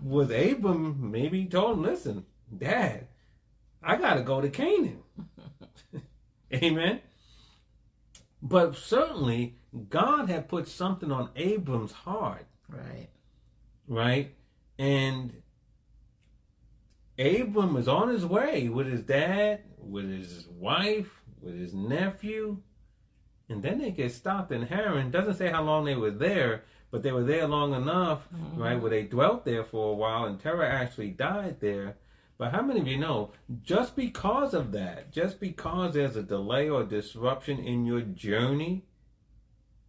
[0.02, 2.24] was Abram maybe told him, listen,
[2.56, 3.06] Dad,
[3.82, 5.02] I gotta go to Canaan.
[6.54, 7.00] Amen.
[8.42, 9.56] But certainly
[9.88, 13.08] God had put something on Abram's heart, Right.
[13.92, 14.34] Right?
[14.78, 15.42] And
[17.18, 22.58] Abram was on his way with his dad, with his wife, with his nephew,
[23.48, 25.10] and then they get stopped in Haran.
[25.10, 28.58] Doesn't say how long they were there, but they were there long enough, Mhm.
[28.58, 28.80] right?
[28.80, 31.98] Where they dwelt there for a while, and Terah actually died there.
[32.38, 36.68] But how many of you know, just because of that, just because there's a delay
[36.68, 38.86] or disruption in your journey,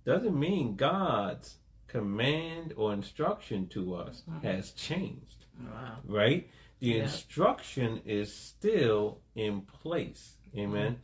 [0.04, 1.58] doesn't mean God's
[1.94, 4.42] command or instruction to us Mhm.
[4.44, 5.98] has changed, Wow.
[6.06, 6.50] right?
[6.80, 7.04] The Yeah.
[7.04, 10.38] instruction is still in place.
[10.58, 11.00] Amen.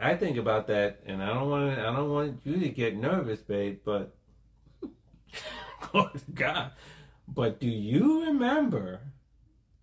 [0.00, 1.80] I think about that, and I don't want to.
[1.88, 3.80] I don't want you to get nervous, babe.
[3.84, 4.16] But
[5.94, 6.72] Lord God,
[7.28, 9.00] but do you remember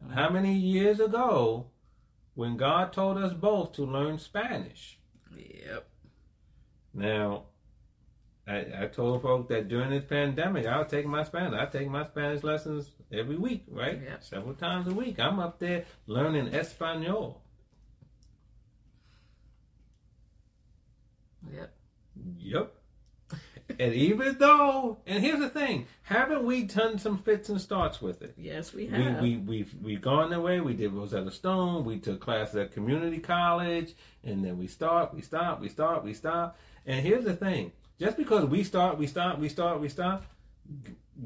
[0.09, 1.69] how many years ago
[2.35, 4.97] when God told us both to learn Spanish?
[5.35, 5.87] Yep.
[6.93, 7.43] Now,
[8.47, 11.59] I, I told folks that during this pandemic, I'll take my Spanish.
[11.59, 13.99] I take my Spanish lessons every week, right?
[14.01, 14.23] Yep.
[14.23, 15.19] Several times a week.
[15.19, 17.41] I'm up there learning Espanol.
[21.53, 21.73] Yep.
[22.39, 22.73] Yep.
[23.79, 28.21] and even though, and here's the thing, haven't we done some fits and starts with
[28.21, 28.33] it?
[28.37, 29.21] Yes, we We, have.
[29.21, 30.61] we, we've, we've gone that way.
[30.61, 31.83] We did Rosetta Stone.
[31.83, 33.93] We took classes at community college.
[34.23, 36.57] And then we start, we stop, we start, we stop.
[36.85, 40.23] And here's the thing just because we start, we start, we start, we stop,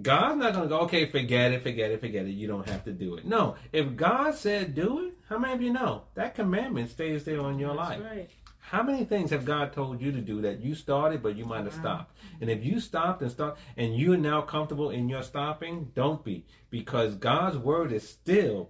[0.02, 2.32] God's not going to go, okay, forget it, forget it, forget it.
[2.32, 3.26] You don't have to do it.
[3.26, 3.56] No.
[3.74, 7.60] If God said do it, how many of you know that commandment stays there on
[7.60, 8.02] your That's life?
[8.04, 8.30] right.
[8.60, 11.66] How many things have God told you to do that you started but you might
[11.66, 11.82] have Wow.
[11.82, 12.18] stopped?
[12.40, 16.46] And if you stopped and start and you're now comfortable in your stopping, don't be.
[16.70, 18.70] Because God's word is still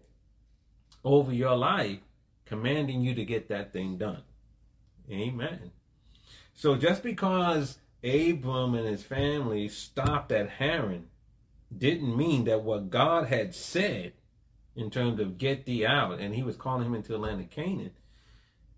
[1.03, 1.99] over your life,
[2.45, 4.23] commanding you to get that thing done.
[5.11, 5.71] Amen.
[6.55, 11.07] So just because Abram and his family stopped at Haran
[11.75, 14.13] didn't mean that what God had said
[14.75, 17.49] in terms of get thee out, and he was calling him into the land of
[17.49, 17.91] Canaan,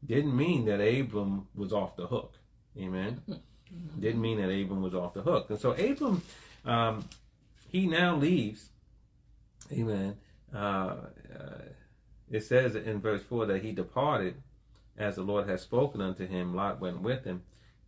[0.05, 2.36] didn't mean that Abram was off the hook.
[2.77, 3.21] Amen.
[3.73, 4.01] Mm-hmm.
[4.01, 5.49] Didn't mean that Abram was off the hook.
[5.49, 6.21] And so Abram,
[6.63, 7.09] um,
[7.69, 8.69] he now leaves.
[9.71, 10.15] Amen.
[10.53, 10.57] Uh,
[11.36, 11.62] uh,
[12.29, 14.36] it says in verse 4 that he departed
[14.95, 16.55] as the Lord had spoken unto him.
[16.55, 17.41] Lot went with him,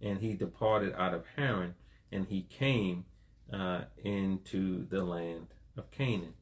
[0.05, 1.73] and he departed out of Haran,
[2.11, 3.05] and he came
[3.51, 6.33] uh, into the land of Canaan.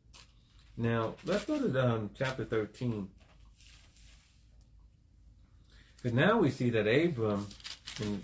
[0.75, 3.07] Now, let's go to um, chapter 13.
[5.95, 7.47] Because now we see that Abram,
[8.01, 8.21] in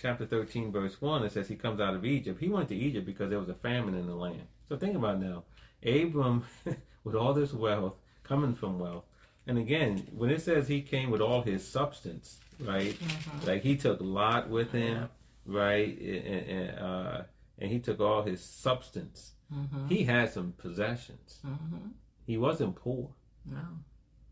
[0.00, 2.38] chapter 13, verse 1, it says he comes out of Egypt.
[2.38, 4.46] He went to Egypt because there was a famine in the land.
[4.68, 5.44] So think about now.
[5.82, 6.44] Abram,
[7.04, 7.94] with all this wealth,
[8.24, 9.04] coming from wealth,
[9.50, 12.94] and again, when it says he came with all his substance, right?
[12.94, 13.48] Mm-hmm.
[13.48, 15.06] Like he took a Lot with him, yeah.
[15.44, 15.98] right?
[15.98, 17.22] And, and, uh,
[17.58, 19.32] and, he took all his substance.
[19.52, 19.88] Mm-hmm.
[19.88, 21.40] He had some possessions.
[21.44, 21.88] Mm-hmm.
[22.28, 23.08] He wasn't poor.
[23.44, 23.58] No.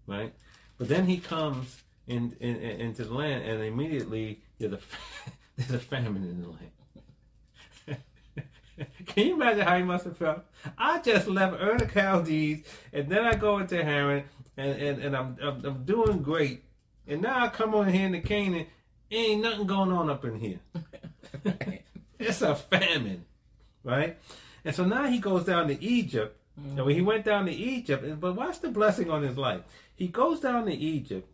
[0.07, 0.33] Right?
[0.79, 4.79] But then he comes in, in, in, into the land, and immediately there's a,
[5.57, 8.03] there's a famine in the land.
[9.07, 10.45] Can you imagine how he must have felt?
[10.79, 14.23] I just left Ur the Chaldees, and then I go into Haran,
[14.59, 16.65] and, and, and I'm, I'm, I'm doing great,
[17.07, 18.67] and now I come on here into Canaan,
[19.11, 20.59] ain't nothing going on up in here.
[22.19, 23.25] it's a famine,
[23.85, 24.19] right?
[24.65, 26.37] And so now he goes down to Egypt.
[26.61, 26.77] Mm-hmm.
[26.77, 29.63] And when he went down to Egypt, but watch the blessing on his life.
[29.95, 31.29] He goes down to Egypt,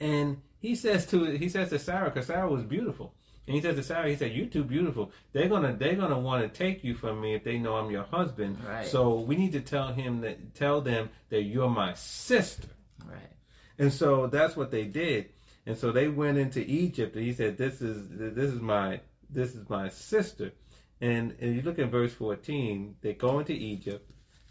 [0.00, 3.14] and he says to he says to Sarah, because Sarah was beautiful.
[3.48, 5.10] And he says to Sarah, he said, "You're too beautiful.
[5.32, 8.04] They're gonna they're gonna want to take you from me if they know I'm your
[8.04, 8.58] husband.
[8.62, 8.86] Right.
[8.86, 12.68] So we need to tell him that tell them that you're my sister.
[13.06, 13.32] Right.
[13.78, 15.30] And so that's what they did.
[15.64, 19.54] And so they went into Egypt, and he said, "This is this is my this
[19.54, 20.52] is my sister."
[21.00, 24.10] And, and you look at verse 14, they go into Egypt.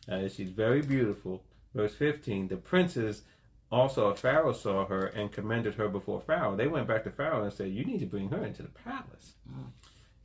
[0.09, 1.43] Uh, she's very beautiful.
[1.75, 3.23] Verse 15, the princes
[3.69, 6.55] also, Pharaoh saw her and commended her before Pharaoh.
[6.55, 9.33] They went back to Pharaoh and said, You need to bring her into the palace.
[9.49, 9.71] Mm.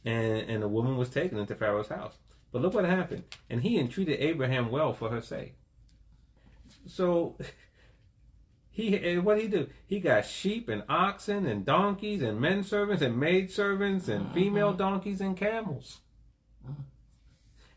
[0.05, 2.19] And, and the woman was taken into Pharaoh's house.
[2.53, 3.25] But look what happened.
[3.51, 5.55] And he entreated Abraham well for her sake.
[6.87, 7.37] So,
[8.71, 9.69] he what did he do?
[9.87, 14.35] He got sheep and oxen and donkeys and men servants and maid servants and mm-hmm.
[14.35, 15.99] female donkeys and camels.
[16.65, 16.83] Mm-hmm.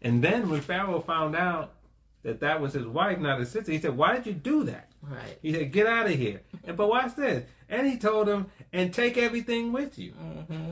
[0.04, 1.74] And then when Pharaoh found out
[2.22, 4.92] that that was his wife, not his sister, he said, Why did you do that?
[5.10, 5.38] Right.
[5.42, 7.48] He said, "Get out of here." And but watch this.
[7.70, 10.72] And he told him, "And take everything with you." Mm-hmm.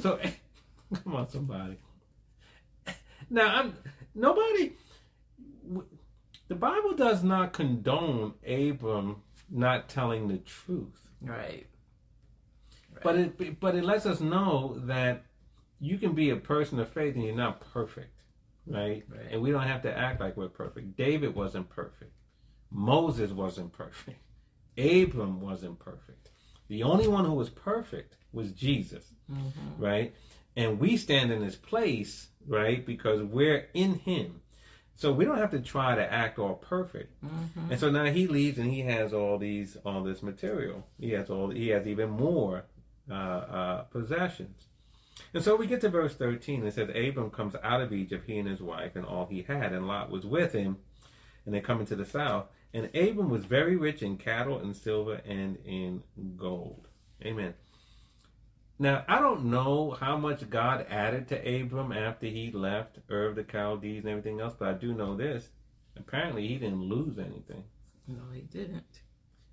[0.00, 0.18] So,
[1.04, 1.78] come on, somebody.
[3.30, 3.76] Now, I'm
[4.14, 4.72] nobody.
[6.48, 11.08] The Bible does not condone Abram not telling the truth.
[11.20, 11.66] Right.
[12.92, 13.02] right.
[13.02, 15.24] But it but it lets us know that
[15.80, 18.20] you can be a person of faith and you're not perfect.
[18.66, 19.04] Right?
[19.08, 19.26] right?
[19.30, 20.96] And we don't have to act like we're perfect.
[20.96, 22.12] David wasn't perfect.
[22.72, 24.20] Moses wasn't perfect.
[24.78, 26.30] Abram wasn't perfect.
[26.68, 29.82] The only one who was perfect was Jesus, mm-hmm.
[29.82, 30.14] right?
[30.56, 32.84] And we stand in his place, right?
[32.84, 34.40] Because we're in him.
[34.94, 37.12] So we don't have to try to act all perfect.
[37.24, 37.72] Mm-hmm.
[37.72, 40.86] And so now he leaves and he has all these, all this material.
[40.98, 42.64] He has all, he has even more
[43.10, 44.68] uh, uh, possessions.
[45.34, 46.64] And so we get to verse 13.
[46.64, 49.72] It says, Abram comes out of Egypt, he and his wife, and all he had,
[49.72, 50.78] and Lot was with him.
[51.44, 52.46] And they come into the south.
[52.74, 56.02] And Abram was very rich in cattle and silver and in
[56.36, 56.88] gold.
[57.24, 57.54] Amen.
[58.78, 63.36] Now, I don't know how much God added to Abram after he left Ur of
[63.36, 65.48] the Chaldees and everything else, but I do know this.
[65.96, 67.64] Apparently, he didn't lose anything.
[68.08, 69.02] No, he didn't.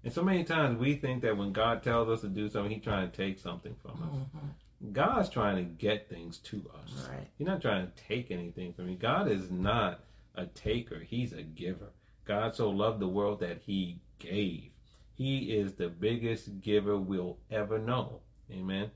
[0.03, 2.83] And so many times we think that when God tells us to do something, he's
[2.83, 4.15] trying to take something from us.
[4.15, 4.93] Mm-hmm.
[4.93, 7.07] God's trying to get things to us.
[7.09, 7.27] Right.
[7.37, 8.95] He's not trying to take anything from you.
[8.95, 9.99] God is not
[10.35, 11.91] a taker, he's a giver.
[12.29, 14.69] God so loved the world that he gave.
[15.15, 18.21] He is the biggest giver we'll ever know.
[18.51, 18.91] Amen.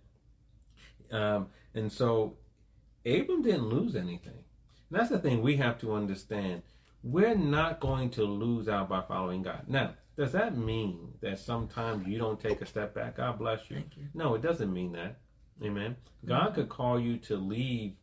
[1.11, 2.37] Um, and so
[3.03, 4.43] Abram didn't lose anything.
[4.89, 6.61] And that's the thing we have to understand.
[7.01, 9.63] We're not going to lose out by following God.
[9.67, 13.17] Now, does that mean that sometimes you don't take a step back?
[13.17, 13.77] God bless you.
[13.77, 14.05] you.
[14.13, 15.17] No, it doesn't mean that.
[15.63, 15.95] Amen.
[16.23, 16.53] God mm-hmm.
[16.53, 17.93] could call you to leave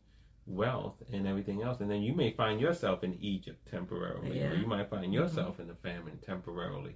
[0.45, 1.79] wealth and everything else.
[1.79, 4.49] And then you may find yourself in Egypt temporarily, yeah.
[4.49, 5.63] or you might find yourself mm-hmm.
[5.63, 6.95] in the famine temporarily.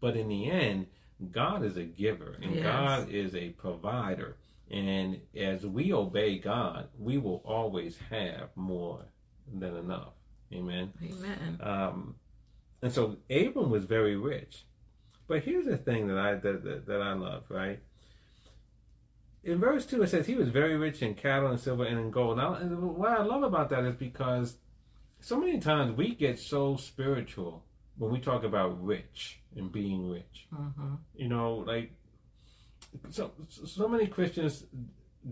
[0.00, 0.86] But in the end,
[1.32, 2.64] God is a giver and yes.
[2.64, 4.36] God is a provider.
[4.70, 9.04] And as we obey God, we will always have more
[9.52, 10.12] than enough.
[10.52, 10.92] Amen.
[11.02, 11.58] Amen.
[11.60, 12.14] Um,
[12.82, 14.64] and so Abram was very rich.
[15.28, 17.80] But here's the thing that I that, that, that I love, right?
[19.46, 22.10] In verse 2 it says he was very rich in cattle and silver and in
[22.10, 24.56] gold now what i love about that is because
[25.20, 27.64] so many times we get so spiritual
[27.98, 30.46] when we talk about rich and being rich.
[30.54, 30.94] Mm-hmm.
[31.14, 31.92] You know, like
[33.10, 34.64] so so many Christians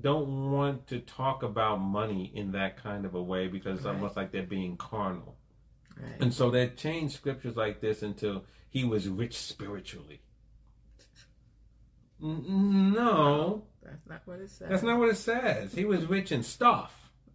[0.01, 3.95] don't want to talk about money in that kind of a way because it's Right.
[3.95, 5.37] almost like they're being carnal.
[6.01, 6.21] Right.
[6.21, 10.21] And so they change scriptures like this until he was rich spiritually.
[12.21, 14.69] No, That's not what it says.
[14.71, 15.73] that's not what it says.
[15.75, 16.93] He was rich in stuff.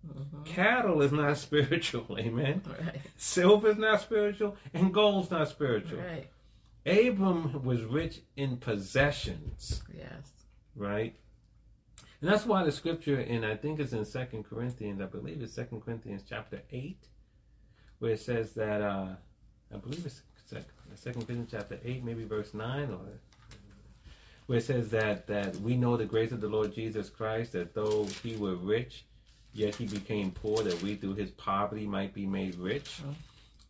[0.07, 0.45] Mhm.
[0.45, 2.61] Cattle is not spiritual, amen.
[2.65, 3.01] Right.
[3.17, 5.99] Silver is not spiritual, and gold's not spiritual.
[5.99, 6.29] Right.
[6.85, 10.31] Abram was rich in possessions, Yes.
[10.75, 11.15] right?
[12.21, 15.53] And that's why the scripture, and I think it's in Second Corinthians, I believe it's
[15.53, 16.97] Second Corinthians chapter 8,
[17.99, 19.15] where it says that, uh,
[19.73, 20.21] I believe it's
[20.95, 22.99] Second Corinthians chapter 8, maybe verse 9, or
[24.49, 27.75] where it says that, that we know the grace of the Lord Jesus Christ, that
[27.75, 29.05] though he were rich,
[29.53, 33.01] yet he became poor, that we through his poverty might be made rich.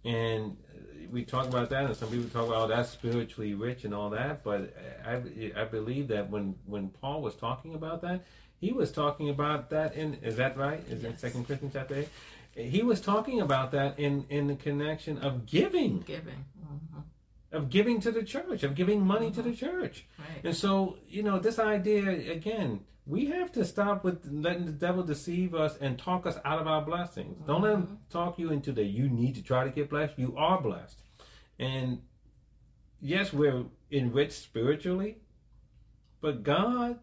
[0.06, 0.80] And uh,
[1.12, 4.10] we talk about that, and some people talk about oh, that's spiritually rich and all
[4.12, 4.42] that.
[4.42, 4.74] But
[5.06, 5.22] I,
[5.54, 8.24] I believe that when, when Paul was talking about that,
[8.62, 10.80] he was talking about that in is that right?
[10.90, 11.20] Is Yes.
[11.20, 12.10] Second Corinthians chapter eight?
[12.56, 16.46] He was talking about that in in the connection of giving, Giving.
[16.66, 17.04] Mhm.
[17.52, 19.60] Of giving to the church, of giving money to the uh-huh.
[19.60, 20.06] church.
[20.18, 20.46] Right.
[20.46, 25.04] And so, you know, this idea again, we have to stop with letting the devil
[25.04, 27.38] deceive us and talk us out of our blessings.
[27.48, 27.96] Don't let him mm-hmm.
[28.12, 30.14] talk you into the you need to try to get blessed.
[30.18, 31.02] You are blessed.
[31.58, 32.02] And
[33.02, 35.18] yes, we're enriched spiritually,
[36.22, 37.00] but God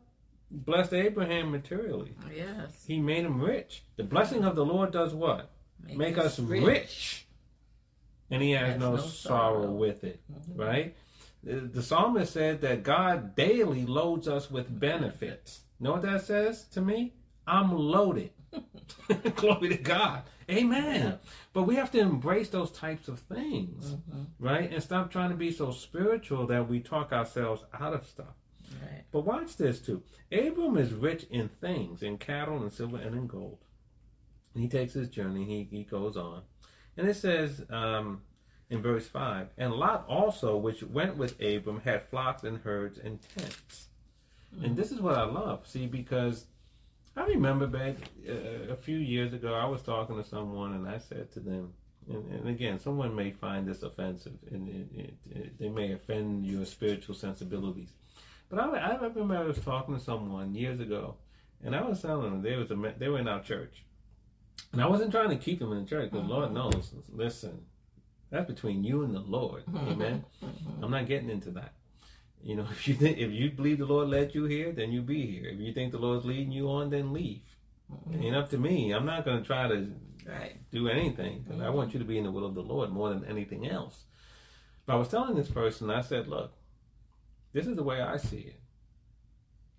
[0.51, 2.15] blessed Abraham materially.
[2.35, 2.85] Yes.
[2.87, 3.83] He made him rich.
[3.97, 5.51] The blessing of the Lord does what?
[5.95, 7.26] Make, us rich.
[8.31, 9.71] And he has no, no sorrow, sorrow.
[9.73, 10.59] with it Mhm.
[10.59, 10.97] right?
[11.45, 15.61] The, the psalmist said that God daily loads us with benefits.
[15.79, 17.13] Know what that says to me?
[17.47, 18.31] I'm loaded.
[19.37, 20.23] Glory to God.
[20.51, 21.01] Amen.
[21.03, 21.17] Yeah.
[21.53, 24.27] But we have to embrace those types of things, Mhm.
[24.41, 24.73] right?
[24.73, 28.35] And stop trying to be so spiritual that we talk ourselves out of stuff.
[28.83, 29.05] Right.
[29.13, 30.03] But watch this too.
[30.33, 33.59] Abram is rich in things, in cattle and silver and in gold.
[34.55, 36.43] And he takes his journey, he, he goes on.
[36.97, 38.23] And it says um,
[38.71, 43.19] in verse 5 And Lot also, which went with Abram, had flocks and herds and
[43.37, 43.89] tents.
[44.63, 46.47] And this is what I love, see, because
[47.17, 47.97] I remember back
[48.29, 51.73] uh, a few years ago, I was talking to someone and I said to them,
[52.09, 56.47] and, and again, someone may find this offensive and it, it, it, they may offend
[56.47, 57.93] your spiritual sensibilities.
[58.49, 61.17] But I, I remember I was talking to someone years ago,
[61.65, 63.83] and I was telling them they was a, they were in our church,
[64.73, 66.33] and I wasn't trying to keep him in the church because mm-hmm.
[66.33, 66.93] Lord knows.
[67.13, 67.61] Listen,
[68.31, 69.65] that's between you and the Lord.
[69.67, 69.89] Mm-hmm.
[69.89, 70.25] Amen.
[70.43, 70.83] Mhm.
[70.83, 71.73] I'm not getting into that.
[72.43, 75.03] You know, if you think if you believe the Lord led you here, then you
[75.03, 75.49] be here.
[75.51, 77.43] If you think the Lord's leading you on, then leave.
[78.13, 78.93] It ain't up to me.
[78.93, 79.91] I'm not going to try to
[80.27, 80.57] Right.
[80.73, 83.11] do anything because I want you to be in the will of the Lord more
[83.11, 84.05] than anything else.
[84.85, 86.53] But I was telling this person, I said, look,
[87.53, 88.61] this is the way I see it.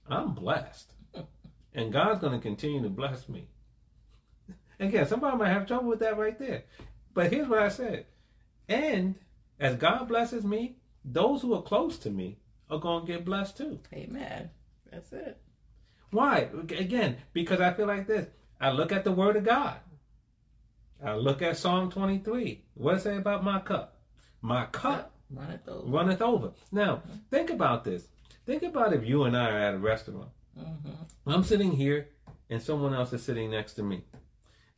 [0.10, 0.94] I'm blessed,
[1.74, 3.50] and God's going to continue to bless me.
[4.80, 6.64] Again, somebody might have trouble with that right there.
[7.14, 8.06] But here's what I said.
[8.70, 9.16] And
[9.60, 12.38] as God blesses me, those who are close to me
[12.70, 13.80] are going to get blessed too.
[13.94, 14.50] Amen.
[14.92, 15.38] That's it.
[16.12, 16.50] Why?
[16.70, 18.28] Again, because I feel like this.
[18.60, 19.78] I look at the Word of God.
[21.04, 22.64] I look at Psalm 23.
[22.74, 23.98] What does it say about my cup?
[24.42, 25.88] My cup Run it over.
[25.90, 26.52] runneth over.
[26.72, 28.08] Now, think about this.
[28.46, 30.30] Think about if you and I are at a restaurant.
[30.58, 31.30] Mm-hmm.
[31.30, 32.08] I'm sitting here
[32.50, 34.04] and someone else is sitting next to me.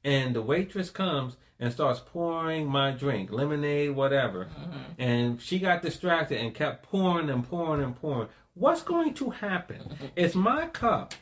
[0.04, 4.46] And the waitress comes and starts pouring my drink, lemonade, whatever.
[4.46, 4.80] Mm-hmm.
[4.98, 8.30] And she got distracted and kept pouring and pouring and pouring.
[8.54, 9.82] What's going to happen?
[10.16, 11.14] It's my cup,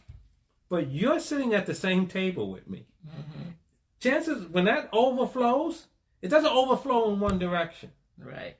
[0.70, 2.88] but you're sitting at the same table with me.
[3.08, 3.50] Mm-hmm.
[4.00, 5.88] Chances when that overflows,
[6.22, 7.92] it doesn't overflow in one direction.
[8.18, 8.58] Right.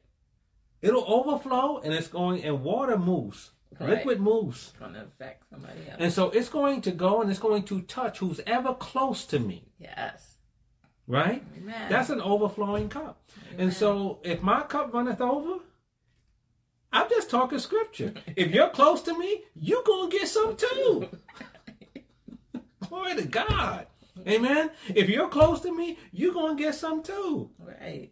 [0.82, 3.52] It'll overflow and it's going and water moves.
[3.80, 3.90] Right.
[3.90, 4.74] Liquid moves.
[4.78, 5.98] Trying to affect somebody else.
[6.00, 9.40] And so it's going to go and it's going to touch who's ever close to
[9.40, 9.72] me.
[9.80, 10.36] yes.
[11.10, 11.42] Right?
[11.58, 11.90] Amen.
[11.90, 13.22] That's an overflowing cup.
[13.54, 13.62] Amen.
[13.68, 15.60] And so if my cup runneth over,
[16.92, 18.14] I'm just talking scripture.
[18.36, 21.08] If you're close to me, you're gonna get some too.
[22.90, 23.88] Glory to God.
[24.28, 24.72] Amen.
[24.94, 27.52] If you're close to me, you're gonna get some too.
[27.60, 28.12] Right.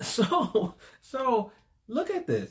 [0.00, 1.52] So so
[1.88, 2.50] look at this.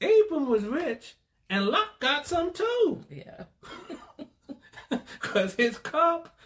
[0.00, 1.14] Abram was rich
[1.48, 3.04] and Lot got some too.
[3.10, 3.44] Yeah.
[4.88, 6.38] Because his cup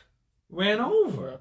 [0.48, 1.40] ran over.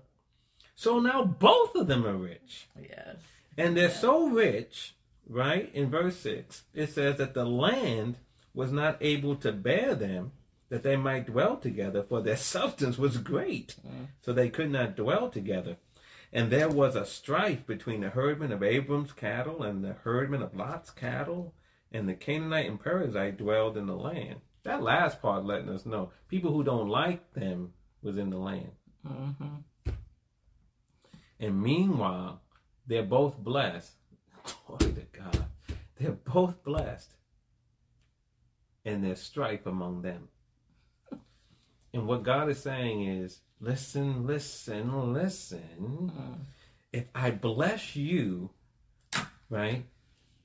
[0.75, 2.67] So now both of them are rich.
[2.79, 3.15] Yes.
[3.57, 4.95] And they're so rich,
[5.27, 5.69] right?
[5.73, 8.17] In verse 6, it says that the land
[8.53, 10.33] was not able to bear them,
[10.69, 13.75] that they might dwell together, for their substance was great.
[13.87, 14.07] Mm.
[14.21, 15.77] So they could not dwell together.
[16.31, 20.55] And there was a strife between the herdmen of Abram's cattle and the herdmen of
[20.55, 21.53] Lot's cattle,
[21.91, 24.41] and the Canaanite and Perizzite dwelled in the land.
[24.63, 28.71] That last part letting us know people who don't like them was in the land.
[29.07, 29.91] Mm-hmm.
[31.39, 32.41] And meanwhile,
[32.85, 33.93] they're both blessed.
[34.67, 35.45] Glory to God.
[35.97, 37.11] They're both blessed.
[38.85, 40.27] And there's strife among them.
[41.91, 46.11] And what God is saying is listen, listen, listen.
[46.93, 48.51] If I bless you,
[49.49, 49.85] right?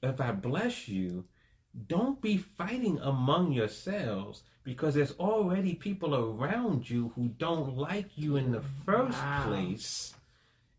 [0.03, 1.27] If I bless you,
[1.89, 8.37] don't be fighting among yourselves because there's already people around you who don't like you
[8.37, 9.45] in the first Wow.
[9.49, 10.15] place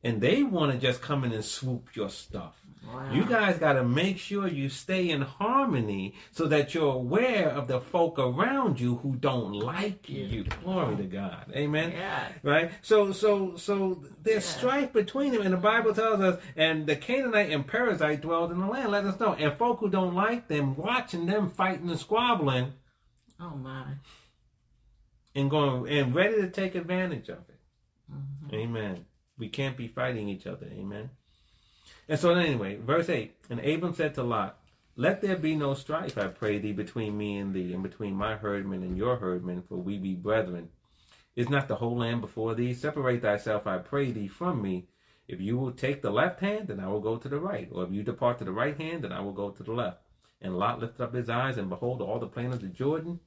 [0.05, 2.53] and they want to just come in and swoop your stuff.
[2.87, 3.11] Wow.
[3.11, 7.67] You guys got to make sure you stay in harmony so that you're aware of
[7.67, 10.43] the folk around you who don't like you.
[10.63, 11.51] Glory to God.
[11.55, 11.91] Amen.
[11.91, 12.31] Yes.
[12.43, 12.71] Right?
[12.83, 14.57] So so so there's Yeah.
[14.59, 18.59] strife between them and the Bible tells us and the Canaanite and Perizzite dwelled in
[18.59, 18.91] the land.
[18.91, 19.33] Let us know.
[19.33, 22.73] And folk who don't like them, watching them fighting and squabbling
[23.39, 23.85] Oh my.
[25.33, 27.59] and going and ready to take advantage of it.
[28.13, 28.53] Mhm.
[28.53, 29.05] Amen.
[29.37, 30.67] We can't be fighting each other.
[30.67, 31.09] Amen.
[32.07, 34.59] And so anyway, verse 8, and Abram said to Lot,
[34.95, 38.35] Let there be no strife, I pray thee, between me and thee, and between my
[38.35, 40.69] herdmen and your herdmen, for we be brethren.
[41.35, 42.73] Is not the whole land before thee?
[42.73, 44.87] Separate thyself, I pray thee, from me.
[45.27, 47.67] If you will take the left hand, then I will go to the right.
[47.71, 50.01] Or if you depart to the right hand, then I will go to the left.
[50.41, 53.19] And Lot lifted up his eyes, and behold, all the plain of the Jordan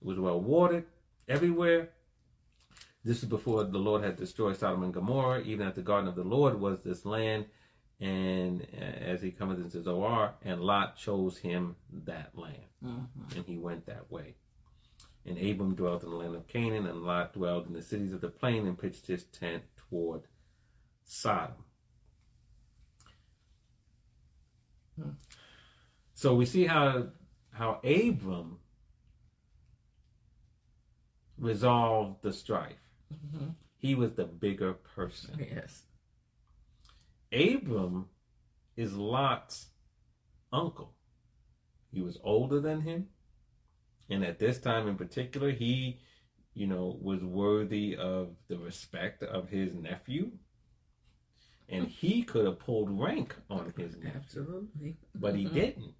[0.00, 0.86] was well watered
[1.28, 1.90] everywhere.
[3.04, 5.42] This is before the Lord had destroyed Sodom and Gomorrah.
[5.42, 7.46] Even at the garden of the Lord was this land.
[8.00, 13.36] And uh, as he cometh into Zoar, and Lot chose him that land, Mhm.
[13.36, 14.34] and he went that way.
[15.24, 18.20] And Abram dwelt in the land of Canaan, and Lot dwelled in the cities of
[18.20, 20.22] the plain and pitched his tent toward
[21.04, 21.64] Sodom.
[24.96, 25.10] Hmm.
[26.14, 27.12] So we see how
[27.50, 28.58] how Abram
[31.38, 32.91] resolved the strife.
[33.12, 33.54] Mhm.
[33.78, 35.38] He was the bigger person.
[35.38, 35.86] Yes.
[37.32, 38.08] Abram
[38.76, 39.70] is Lot's
[40.52, 40.94] uncle.
[41.90, 43.08] He was older than him.
[44.08, 46.00] And at this time in particular, he,
[46.54, 50.32] you know, was worthy of the respect of his nephew.
[51.68, 54.96] And he could have pulled rank on his nephew, Absolutely.
[55.14, 55.54] but he Mhm.
[55.54, 55.94] didn't.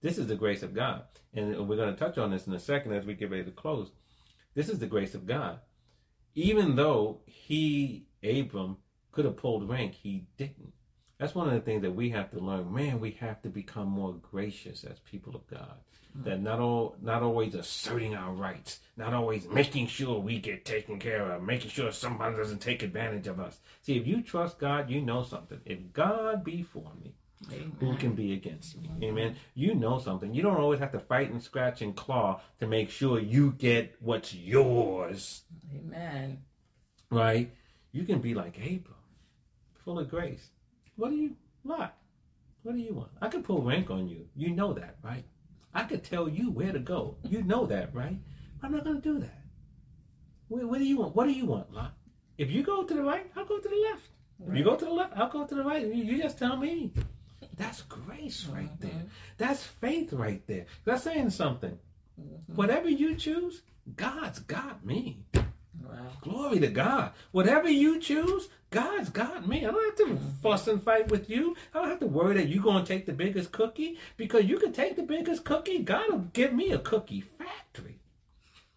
[0.00, 1.06] This is the grace of God.
[1.32, 3.50] And we're going to touch on this in a second as we get ready to
[3.50, 3.90] close.
[4.54, 5.60] This is the grace of God.
[6.38, 8.76] Even though he, Abram,
[9.10, 10.72] could have pulled rank, he didn't.
[11.18, 12.72] That's one of the things that we have to learn.
[12.72, 15.74] Man, we have to become more gracious as people of God.
[16.16, 16.28] Mm-hmm.
[16.28, 21.00] That not all, not always asserting our rights, not always making sure we get taken
[21.00, 23.58] care of, making sure somebody doesn't take advantage of us.
[23.82, 25.58] See, if you trust God, you know something.
[25.64, 27.16] If God be for me,
[27.80, 28.90] who can be against me?
[29.02, 29.36] Amen.
[29.54, 30.34] You know something.
[30.34, 33.94] You don't always have to fight and scratch and claw to make sure you get
[34.00, 35.42] what's yours,
[35.74, 36.42] Amen.
[37.10, 37.50] right?
[37.92, 38.94] You can be like Abram,
[39.84, 40.50] full of grace.
[40.96, 41.92] What do you want?
[42.62, 43.10] What do you want?
[43.22, 44.26] I could pull rank on you.
[44.34, 45.24] You know that, right?
[45.72, 47.16] I could tell you where to go.
[47.22, 48.18] You know that, right?
[48.62, 49.42] I'm not going to do that.
[50.48, 51.14] What, what do you want?
[51.14, 51.94] What do you want, Lot?
[52.36, 54.08] If you go to the right, I'll go to the left.
[54.46, 55.84] If you go to the left, I'll go to the right.
[55.84, 56.92] You, you just tell me.
[57.58, 59.04] That's grace right there.
[59.36, 60.66] That's faith right there.
[60.84, 61.78] That's saying something.
[62.20, 62.54] Mhm.
[62.54, 63.62] Whatever you choose,
[63.96, 65.24] God's got me.
[65.34, 66.12] Wow.
[66.20, 67.12] Glory to God.
[67.32, 69.64] Whatever you choose, God's got me.
[69.64, 71.56] I don't have to fuss and fight with you.
[71.74, 74.58] I don't have to worry that you're going to take the biggest cookie because you
[74.58, 75.78] can take the biggest cookie.
[75.82, 77.98] God will give me a cookie factory.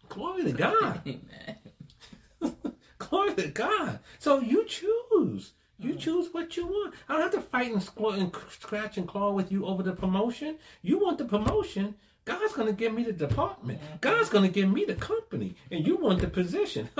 [0.08, 1.02] Glory to God.
[2.98, 4.00] Glory to God.
[4.18, 5.52] So you choose.
[5.82, 6.94] You choose what you want.
[7.08, 9.92] I don't have to fight and, scl- and scratch and claw with you over the
[9.92, 10.58] promotion.
[10.82, 11.96] You want the promotion.
[12.24, 13.80] God's going to give me the department.
[14.00, 15.56] God's going to give me the company.
[15.70, 16.88] And you want the position.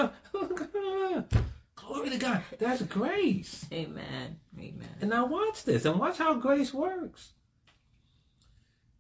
[1.77, 2.43] Glory to God.
[2.59, 3.67] That's grace.
[3.73, 4.41] Amen.
[4.59, 4.89] Amen.
[5.01, 7.33] And now watch this and watch how grace works.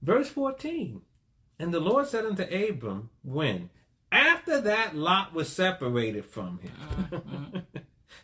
[0.00, 1.00] Verse 14.
[1.58, 3.70] And the Lord said unto Abram, when?
[4.10, 6.72] After that Lot was separated from him.
[7.12, 7.60] Uh-huh.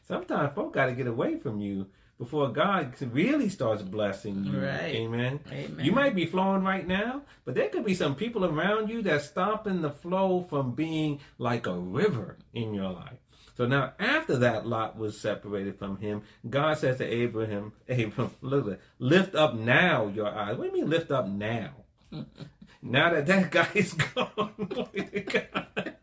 [0.08, 1.86] Sometimes folk got to get away from you
[2.18, 4.58] before God really starts blessing you.
[4.58, 4.94] Right.
[4.96, 5.38] Amen.
[5.52, 5.84] Amen.
[5.84, 9.26] You might be flowing right now, but there could be some people around you that's
[9.26, 13.18] stopping the flow from being like a river in your life.
[13.58, 18.68] So now, after that Lot was separated from him, God says to Abraham, Abram, look,
[18.72, 20.56] at- lift up now your eyes.
[20.56, 21.72] What do you mean lift up now?
[22.82, 25.94] now that that guy is gone, glory to God.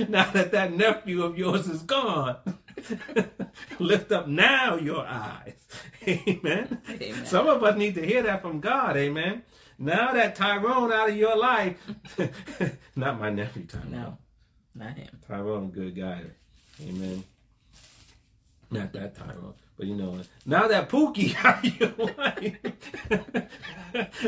[0.08, 2.36] now that that nephew of yours is gone,
[3.78, 5.66] Lift up now your eyes.
[6.06, 6.80] Amen.
[6.88, 7.26] Amen.
[7.26, 8.96] Some of us need to hear that from God.
[8.96, 9.42] Amen.
[9.78, 11.76] Now that Tyrone out of your life,
[12.96, 13.90] not my nephew Tyrone.
[13.90, 14.18] No,
[14.74, 15.18] not him.
[15.26, 16.22] Tyrone, good guy.
[16.82, 17.24] Amen.
[18.70, 22.56] Not that Tyrone, but you know, now that Pookie out of your life,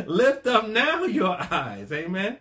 [0.07, 1.93] lift up now your eyes.
[1.93, 2.39] Amen.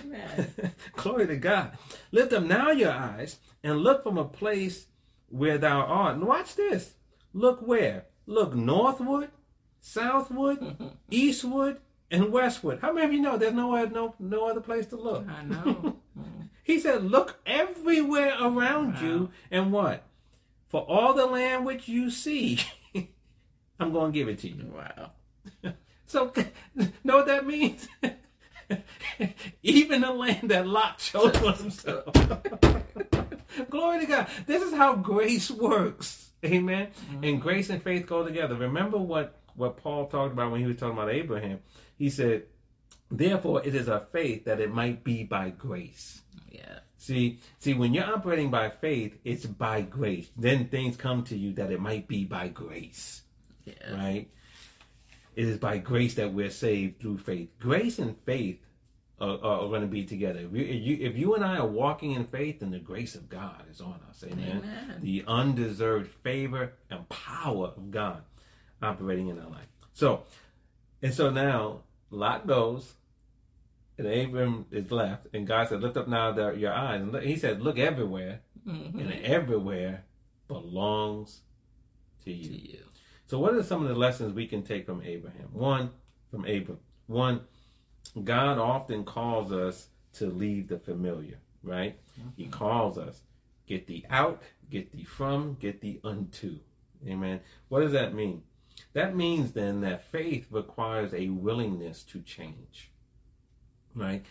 [0.00, 0.72] Amen.
[0.96, 1.76] Glory to God.
[2.10, 4.86] Lift up now your eyes and look from a place
[5.28, 6.14] where thou art.
[6.16, 6.94] And watch this.
[7.32, 8.06] Look where?
[8.26, 9.30] Look northward,
[9.80, 10.76] southward,
[11.10, 11.78] eastward,
[12.10, 12.80] and westward.
[12.80, 15.26] How many of you know there's no other, no, no other place to look?
[15.28, 15.96] I know.
[16.64, 20.04] He said, Look everywhere around you, and what?
[20.68, 22.60] For all the land which you see,
[23.80, 24.72] I'm going to give it to you.
[24.72, 25.72] Wow.
[26.06, 26.32] So,
[27.04, 27.88] know what that means?
[29.62, 32.12] Even the land that Lot chose for himself.
[33.70, 34.26] Glory to God.
[34.46, 36.30] This is how grace works.
[36.44, 36.88] Amen.
[37.10, 37.24] Mm-hmm.
[37.24, 38.54] And grace and faith go together.
[38.56, 41.60] Remember what, what Paul talked about when he was talking about Abraham?
[41.96, 42.44] He said,
[43.10, 46.22] Therefore, it is our faith that it might be by grace.
[46.50, 46.78] Yeah.
[46.96, 50.30] See, see, when you're operating by faith, it's by grace.
[50.36, 53.22] Then things come to you that it might be by grace,
[53.64, 53.94] Yeah.
[53.94, 54.30] right?
[55.34, 57.48] It is by grace that we're saved through faith.
[57.58, 58.58] Grace and faith
[59.18, 60.40] are, are, going to be together.
[60.40, 63.14] If you, if you, if you and I are walking in faith, then the grace
[63.14, 64.22] of God is on us.
[64.24, 64.58] Amen.
[64.58, 64.98] Amen.
[65.00, 68.22] The undeserved favor and power of God
[68.82, 69.68] operating in our life.
[69.94, 70.24] So,
[71.02, 72.92] and so now Lot goes,
[73.96, 77.22] and Abram is left, and God said, "Lift up now the, your eyes." And look-
[77.22, 79.00] He said, "Look everywhere, Mhm.
[79.00, 80.04] and everywhere
[80.48, 81.40] belongs
[82.24, 82.78] to To you."
[83.32, 85.48] So, what are some of the lessons we can take from Abraham?
[85.52, 85.88] One,
[86.30, 86.82] from Abraham.
[87.06, 87.40] One,
[88.24, 91.98] God often calls us to leave the familiar, right?
[92.36, 92.52] He mm-hmm.
[92.52, 93.22] calls us
[93.66, 96.58] get thee out, get thee from, get thee unto.
[97.08, 97.40] Amen.
[97.70, 98.42] What does that mean?
[98.92, 102.90] That means then that faith requires a willingness to change,
[103.94, 104.26] right?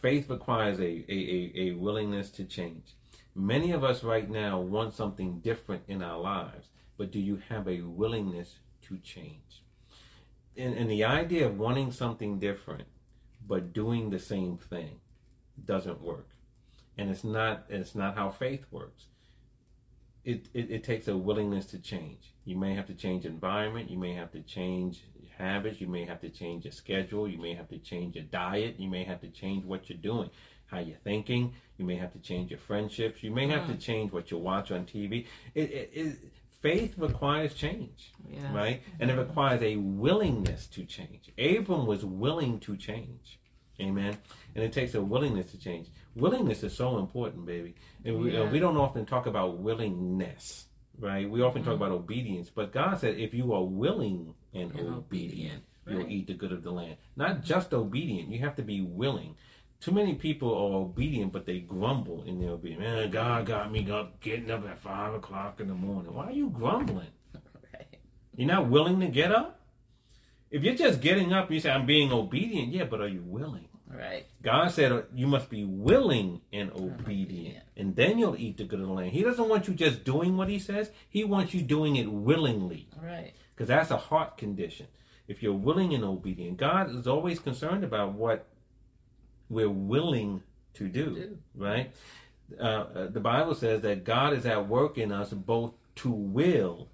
[0.00, 2.94] Faith requires a, a, a, a willingness to change.
[3.34, 6.68] Many of us right now want something different in our lives,
[6.98, 9.62] but do you have a willingness to change?
[10.56, 12.88] And, and the idea of wanting something different,
[13.46, 15.00] but doing the same thing,
[15.64, 16.28] doesn't work.
[16.98, 19.06] And it's not it's not how faith works.
[20.24, 22.34] It, it, it takes a willingness to change.
[22.44, 23.90] You may have to change environment.
[23.90, 25.04] You may have to change
[25.38, 25.80] habits.
[25.80, 27.28] You may have to change your schedule.
[27.28, 28.78] You may have to change your diet.
[28.78, 30.28] You may have to change what you're doing,
[30.66, 31.54] how you're thinking.
[31.78, 33.22] You may have to change your friendships.
[33.22, 33.80] You may have to mm.
[33.80, 35.26] change what you watch on TV.
[35.54, 36.16] It, it, it,
[36.60, 38.12] faith requires change,
[38.52, 38.82] right?
[39.00, 41.30] And it requires a willingness to change.
[41.38, 43.38] Abram was willing to change.
[43.80, 44.16] Amen.
[44.54, 45.88] And it takes a willingness to change.
[46.16, 47.76] Willingness is so important, baby.
[48.04, 50.66] And we, uh, we don't often talk about willingness,
[50.98, 51.30] right?
[51.30, 52.50] We often talk about obedience.
[52.50, 56.50] But God said, if you are willing and, And obedient, obedient, you'll eat the good
[56.50, 56.96] of the land.
[57.14, 59.36] Not just obedient, you have to be willing.
[59.80, 62.82] Too many people are obedient, but they grumble in their obedience.
[62.82, 66.12] Man, God got me up, getting up at 5 o'clock in the morning.
[66.12, 67.06] Why are you grumbling?
[67.72, 67.86] Right.
[68.36, 69.60] You're not willing to get up?
[70.50, 72.72] If you're just getting up, you say, I'm being obedient.
[72.72, 73.68] Yeah, but are you willing?
[73.86, 74.26] Right.
[74.42, 77.64] God said uh, you must be willing and obedient, obedient.
[77.76, 79.12] and then you'll eat the good of the land.
[79.12, 82.88] He doesn't want you just doing what He says, He wants you doing it willingly,
[83.02, 83.32] Right.
[83.54, 84.86] because that's a heart condition.
[85.26, 88.46] If you're willing and obedient, God is always concerned about what
[89.48, 90.42] we're willing
[90.74, 91.38] to do, Do.
[91.54, 91.92] right?
[92.58, 96.88] Uh, uh, the Bible says that God is at work in us both to will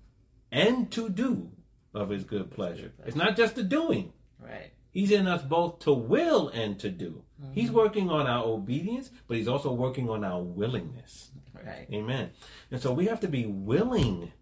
[0.51, 1.51] and to do
[1.93, 2.93] of His good pleasure.
[3.07, 4.13] It's not just the doing.
[4.41, 4.73] Right.
[4.91, 7.23] He's in us both to will and to do.
[7.53, 11.31] He's working on our obedience, but he's also working on our willingness.
[11.53, 11.87] Right.
[11.93, 12.31] Amen.
[12.71, 14.33] And so we have to be willing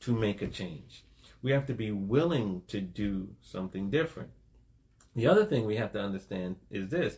[0.00, 1.04] to make a change.
[1.42, 4.30] We have to be willing to do something different.
[5.18, 7.16] The other thing we have to understand is this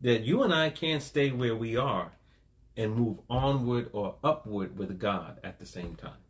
[0.00, 2.12] that you and I can't stay where we are
[2.76, 6.22] and move onward or upward with God at the same time.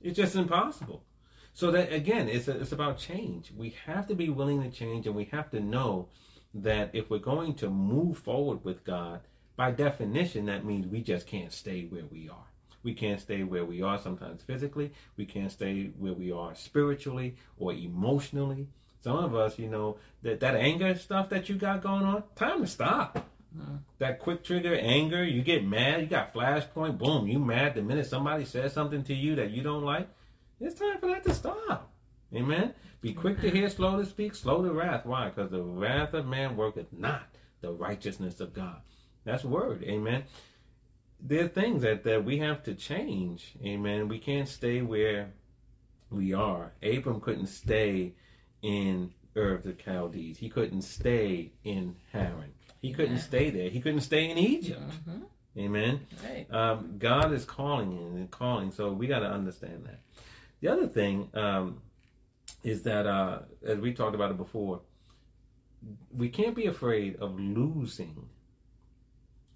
[0.00, 1.04] It's just impossible.
[1.52, 3.52] So that again, it's a, it's about change.
[3.56, 6.08] We have to be willing to change, and we have to know
[6.52, 9.20] that if we're going to move forward with God,
[9.54, 12.48] by definition, that means we just can't stay where we are.
[12.82, 14.92] We can't stay where we are sometimes physically.
[15.16, 18.66] We can't stay where we are spiritually or emotionally.
[19.02, 22.60] Some of us, you know, that that anger stuff that you got going on, time
[22.60, 23.16] to stop.
[23.16, 23.76] Uh-huh.
[23.98, 28.06] That quick trigger anger, you get mad, you got flashpoint, boom, you mad the minute
[28.06, 30.08] somebody says something to you that you don't like.
[30.60, 31.90] It's time for that to stop.
[32.34, 32.72] Amen.
[33.02, 35.04] Be quick to hear, slow to speak, slow to wrath.
[35.04, 35.28] Why?
[35.28, 37.24] Because the wrath of man worketh not
[37.60, 38.80] the righteousness of God.
[39.24, 39.82] That's word.
[39.82, 40.24] Amen.
[41.20, 43.54] there are things that, that we have to change.
[43.64, 44.08] Amen.
[44.08, 45.32] We can't stay where
[46.10, 46.72] we are.
[46.82, 48.14] Abram couldn't stay
[48.62, 50.38] in Ur of the Chaldees.
[50.38, 52.52] He couldn't stay in Haran.
[52.80, 53.68] He couldn't stay there.
[53.70, 54.82] He couldn't stay in Egypt.
[55.08, 55.22] Mhm.
[55.56, 56.06] Amen.
[56.24, 56.46] Right.
[56.52, 60.00] Um, God is calling and calling, so we got to understand that.
[60.60, 61.82] The other thing um,
[62.64, 64.80] is that, uh, as we talked about it before,
[66.12, 68.28] we can't be afraid of losing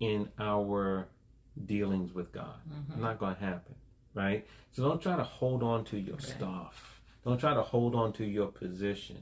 [0.01, 1.07] in our
[1.65, 2.59] dealings with God.
[2.69, 2.99] Mhm.
[2.99, 3.75] Not going to happen,
[4.15, 4.47] right?
[4.73, 6.23] So don't try to hold on to your Right.
[6.25, 6.96] stuff.
[7.27, 9.18] Don't try to hold on to your position.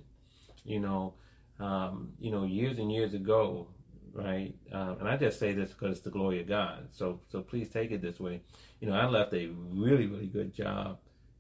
[0.65, 1.15] You know,
[1.59, 3.67] um, you know, years and years ago,
[4.13, 4.55] right?
[4.71, 6.89] Um, and I just say this because it's the glory of God.
[6.93, 8.43] So, so please take it this way.
[8.81, 10.99] You know, I left a really, really good job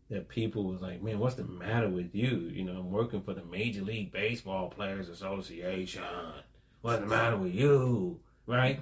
[0.09, 2.51] that people was like, man, what's the matter with you?
[2.53, 6.03] You know, I'm working for the Major League Baseball Players Association.
[6.81, 8.21] What's the matter with you?
[8.47, 8.81] Right?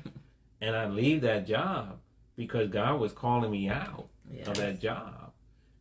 [0.60, 1.98] and I leave that job
[2.36, 4.46] because God was calling me out Yes.
[4.46, 5.21] of that job.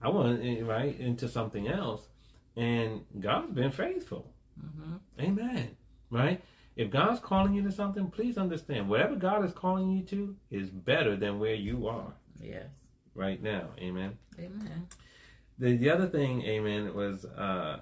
[0.01, 2.07] I went eh, right into something else,
[2.55, 4.33] and God's been faithful.
[4.59, 4.99] Mhm.
[5.19, 5.77] Amen.
[6.09, 6.41] Right?
[6.75, 10.69] If God's calling you to something, please understand whatever God is calling you to is
[10.69, 12.69] better than where you are Yes.
[13.13, 13.69] right now.
[13.79, 14.17] Amen.
[14.39, 14.87] Amen.
[15.59, 17.81] The, the other thing, amen, was uh,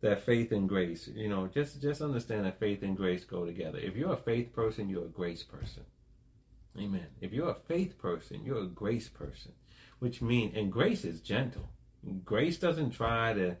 [0.00, 1.08] that faith and grace.
[1.08, 3.78] You know, just just understand that faith and grace go together.
[3.78, 5.82] If you're a faith person, you're a grace person.
[6.78, 7.06] Amen.
[7.20, 9.52] If you're a faith person, you're a grace person,
[9.98, 11.68] which means, and grace is gentle.
[12.24, 13.56] Grace doesn't try to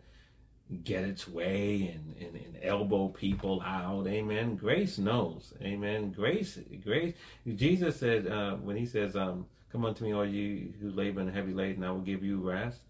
[0.84, 4.06] get its way and, and, and elbow people out.
[4.06, 4.56] Amen.
[4.56, 5.52] Grace knows.
[5.62, 6.10] Amen.
[6.10, 7.14] Grace, grace.
[7.54, 11.32] Jesus said uh, when he says, um, "Come unto me, all you who labor and
[11.32, 12.80] heavy laden, I will give you rest."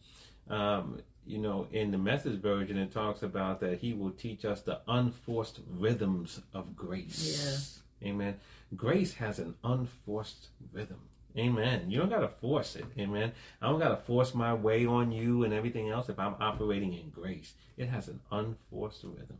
[0.48, 4.60] Um, you know, in the Message version, it talks about that He will teach us
[4.60, 7.40] the unforced rhythms of grace.
[7.42, 7.80] Yes.
[8.02, 8.36] Amen.
[8.76, 11.00] Grace has an unforced rhythm.
[11.38, 11.90] Amen.
[11.90, 12.86] You don't got to force it.
[12.98, 13.32] Amen.
[13.60, 16.94] I don't got to force my way on you and everything else if I'm operating
[16.94, 17.54] in grace.
[17.76, 19.38] It has an unforced rhythm.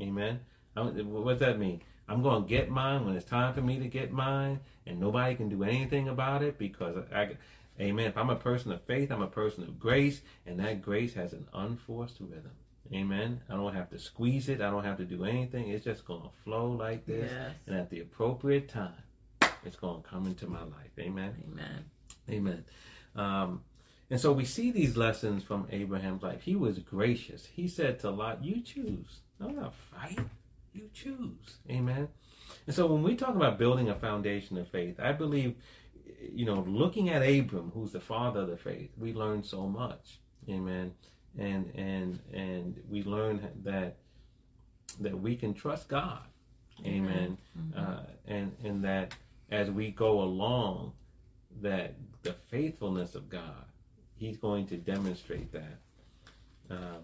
[0.00, 0.40] Amen.
[0.76, 1.82] I What does that mean?
[2.08, 5.36] I'm going to get mine when it's time for me to get mine, and nobody
[5.36, 7.36] can do anything about it because I.
[7.80, 8.08] Amen.
[8.08, 11.32] If I'm a person of faith, I'm a person of grace, and that grace has
[11.32, 12.50] an unforced rhythm.
[12.92, 13.40] Amen.
[13.48, 14.60] I don't have to squeeze it.
[14.60, 15.68] I don't have to do anything.
[15.68, 17.30] It's just going to flow like this.
[17.30, 17.54] Yes.
[17.66, 18.92] And at the appropriate time,
[19.64, 20.92] it's going to come into my life.
[20.98, 21.34] Amen.
[21.46, 21.84] Amen.
[22.30, 22.64] Amen.
[23.16, 23.62] Um,
[24.10, 26.42] and so we see these lessons from Abraham's life.
[26.42, 27.46] He was gracious.
[27.46, 29.20] He said to Lot, You choose.
[29.40, 30.18] I'm not fight.
[30.72, 31.58] You choose.
[31.70, 32.08] Amen.
[32.66, 35.54] And so when we talk about building a foundation of faith, I believe,
[36.32, 40.18] you know, looking at Abram, who's the father of the faith, we learn so much.
[40.48, 40.92] Amen.
[41.38, 43.96] And and and we learn that
[45.00, 46.22] that we can trust God.
[46.84, 47.38] Amen.
[47.76, 49.14] Uh, and and that
[49.50, 50.92] as we go along,
[51.62, 53.64] that the faithfulness of God,
[54.16, 55.78] He's going to demonstrate that
[56.70, 57.02] um,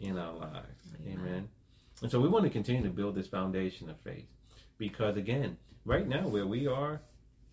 [0.00, 0.94] in our lives.
[1.06, 1.18] Amen.
[1.18, 1.48] Amen.
[2.02, 4.26] And so we want to continue to build this foundation of faith
[4.76, 7.00] because, again, right now where we are,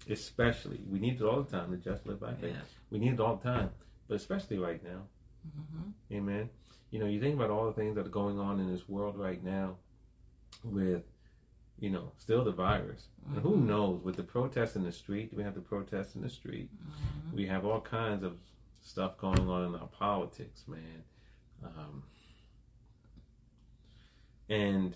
[0.10, 2.54] especially, we need it all the time to just live by faith.
[2.54, 2.62] Yeah.
[2.89, 3.70] We need it all the time,
[4.08, 5.04] but especially right now.
[5.48, 5.94] Mhm.
[6.12, 6.50] Amen.
[6.91, 9.18] You know, you think about all the things that are going on in this world
[9.18, 9.78] right now
[10.64, 11.04] with,
[11.80, 13.08] you know, still the virus.
[13.28, 16.30] And who knows, with the protests in the street, we have the protests in the
[16.30, 16.70] street.
[16.74, 17.34] Mhm.
[17.34, 18.38] We have all kinds of
[18.82, 21.04] stuff going on in our politics, man.
[21.64, 22.04] Um,
[24.50, 24.96] and,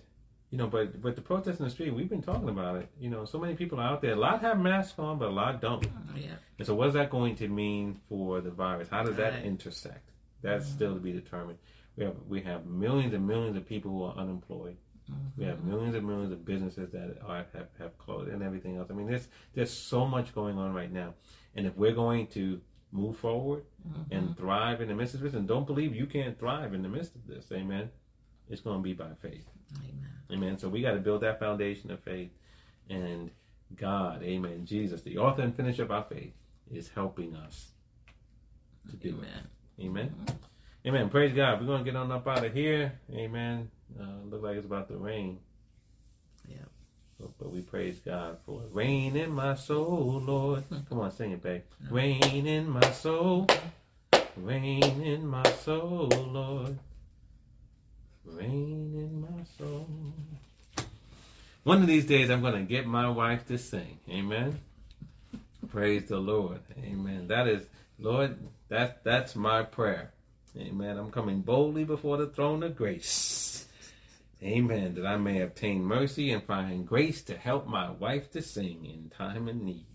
[0.51, 2.89] you know, but but the protests in the street, we've been talking about it.
[2.99, 4.13] You know, so many people are out there.
[4.13, 5.85] A lot have masks on, but a lot don't.
[6.15, 6.35] Yeah.
[6.57, 8.89] And so, what is that going to mean for the virus?
[8.89, 9.45] How does that Right.
[9.45, 10.11] intersect?
[10.41, 10.73] That's Mhm.
[10.75, 11.59] still to be determined.
[11.95, 14.77] We have we have millions and millions of people who are unemployed.
[15.37, 18.89] We have millions and millions of businesses that are, have have closed and everything else.
[18.89, 21.13] I mean, there's there's so much going on right now,
[21.55, 22.59] and if we're going to
[22.91, 24.05] move forward Mhm.
[24.11, 26.89] and thrive in the midst of this, and don't believe you can't thrive in the
[26.89, 27.89] midst of this, amen.
[28.49, 29.45] It's going to be by faith.
[29.75, 30.07] Amen.
[30.31, 30.57] Amen.
[30.57, 32.31] So we got to build that foundation of faith.
[32.89, 33.29] And
[33.75, 36.33] God, amen, Jesus, the author and finisher of our faith,
[36.71, 37.73] is helping us
[38.89, 39.47] to do Amen.
[39.77, 39.83] it.
[39.85, 40.15] Amen.
[40.85, 41.09] Amen.
[41.09, 41.59] Praise God.
[41.59, 42.97] We're going to get on up out of here.
[43.11, 43.69] Amen.
[43.99, 45.39] Uh, look like it's about to rain.
[46.47, 46.57] Yeah.
[47.19, 48.69] But, but we praise God for it.
[48.71, 50.63] Rain in my soul, Lord.
[50.89, 51.61] Come on, sing it, babe.
[51.89, 53.47] Rain in my soul.
[54.35, 56.77] Rain in my soul, Lord.
[58.23, 59.87] Rain in my soul.
[61.63, 63.99] One of these days, I'm going to get my wife to sing.
[64.09, 64.59] Amen.
[65.69, 66.61] Praise the Lord.
[66.83, 67.27] Amen.
[67.27, 67.65] That is,
[67.99, 68.37] Lord,
[68.69, 70.11] that, that's my prayer.
[70.57, 70.97] Amen.
[70.97, 73.66] I'm coming boldly before the throne of grace.
[74.43, 74.95] Amen.
[74.95, 79.11] That I may obtain mercy and find grace to help my wife to sing in
[79.15, 79.85] time of need.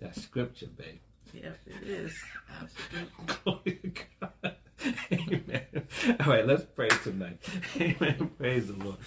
[0.00, 1.00] That's scripture, babe.
[1.34, 2.16] Yes, it is.
[2.60, 3.36] Absolutely.
[3.44, 4.56] Glory to God.
[5.12, 5.86] Amen.
[6.20, 7.38] All right, let's pray tonight.
[7.80, 8.30] Amen.
[8.38, 8.98] Praise the Lord.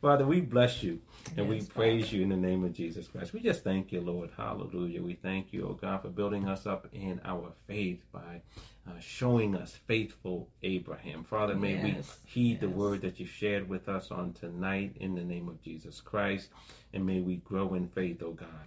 [0.00, 1.00] Father, we bless you
[1.36, 2.16] and we praise Father.
[2.16, 3.32] you in the name of Jesus Christ.
[3.32, 4.30] We just thank you, Lord.
[4.36, 5.02] Hallelujah.
[5.02, 8.40] We thank you, oh God, for building us up in our faith by
[8.88, 11.24] uh, showing us faithful Abraham.
[11.24, 15.14] Father, may we Yes, heed the word that you shared with us on tonight in
[15.14, 16.50] the name of Jesus Christ.
[16.92, 18.66] And may we grow in faith, oh God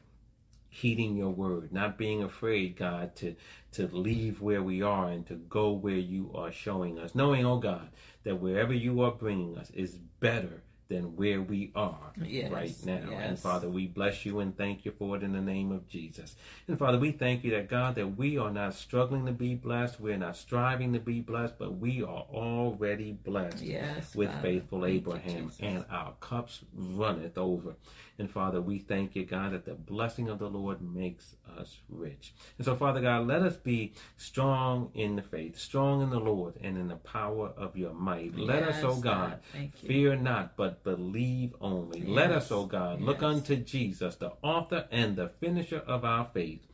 [0.70, 3.36] heeding your word, not being afraid, God, to
[3.72, 7.58] to leave where we are and to go where you are showing us, knowing, oh
[7.58, 7.90] God,
[8.24, 13.10] that wherever you are bringing us is better than where we are Yes, right now.
[13.12, 13.40] And.
[13.40, 16.36] Father, we bless you and thank you for it in the name of Jesus.
[16.68, 20.00] And Father, we thank you that God, that we are not struggling to be blessed,
[20.02, 24.16] we're not striving to be blessed, but we are already blessed Yes.
[24.16, 24.42] with Father.
[24.42, 25.60] faithful Thank Abraham, Jesus.
[25.62, 27.76] and our cups runneth over.
[28.20, 32.34] And Father, we thank you, God, that the blessing of the Lord makes us rich.
[32.58, 36.56] And so, Father God, let us be strong in the faith, strong in the Lord,
[36.62, 38.38] and in the power of your might.
[38.38, 39.72] let us, Yes, oh God, God.
[39.88, 42.02] Fear not, but believe only.
[42.02, 46.26] Let us, Yes, oh God, look unto Jesus, the author and the finisher of our
[46.34, 46.68] faith.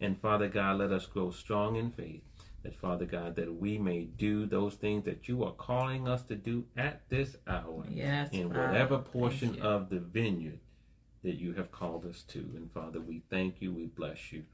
[0.00, 2.22] And Father God, let us grow strong in faith.
[2.64, 6.34] That Father God, that we may do those things that you are calling us to
[6.34, 8.30] do at this hour Yes.
[8.32, 8.66] in Father.
[8.66, 10.58] whatever portion of the vineyard
[11.24, 12.38] that you have called us to.
[12.38, 14.44] And Father, we thank you, we bless you,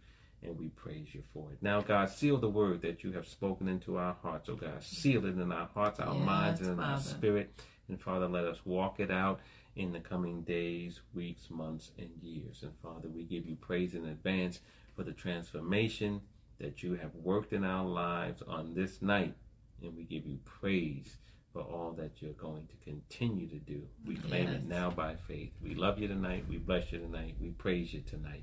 [0.43, 1.59] and we praise you for it.
[1.61, 4.83] Now, God, seal the word that you have spoken into our hearts, oh God.
[4.83, 7.51] Seal it in our hearts, our Yes, minds, and in our spirit.
[7.89, 9.41] And Father, let us walk it out
[9.77, 12.63] in the coming days, weeks, months, and years.
[12.63, 14.61] And Father, we give you praise in advance
[14.97, 16.21] for the transformation
[16.61, 19.35] that you have worked in our lives on this night.
[19.83, 21.19] And we give you praise
[21.55, 23.81] for all that you're going to continue to do.
[24.05, 25.53] We claim it now by faith.
[25.63, 26.45] We love you tonight.
[26.51, 27.37] We bless you tonight.
[27.41, 28.43] We praise you tonight.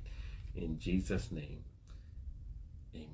[0.55, 1.63] In Jesus' name,
[2.95, 3.07] amen.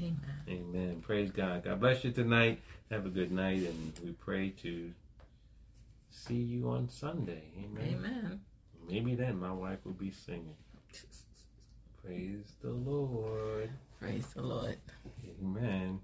[0.00, 0.18] Amen.
[0.48, 1.00] Amen.
[1.02, 1.64] Praise God.
[1.64, 2.62] God bless you tonight.
[2.90, 3.58] Have a good night.
[3.58, 4.90] And we pray to
[6.10, 7.42] see you on Sunday.
[7.58, 7.98] Amen.
[7.98, 8.40] Amen.
[8.88, 10.56] Maybe then my wife will be singing.
[12.04, 13.70] Praise the Lord.
[14.00, 14.78] Praise the Lord.
[15.40, 16.00] Amen.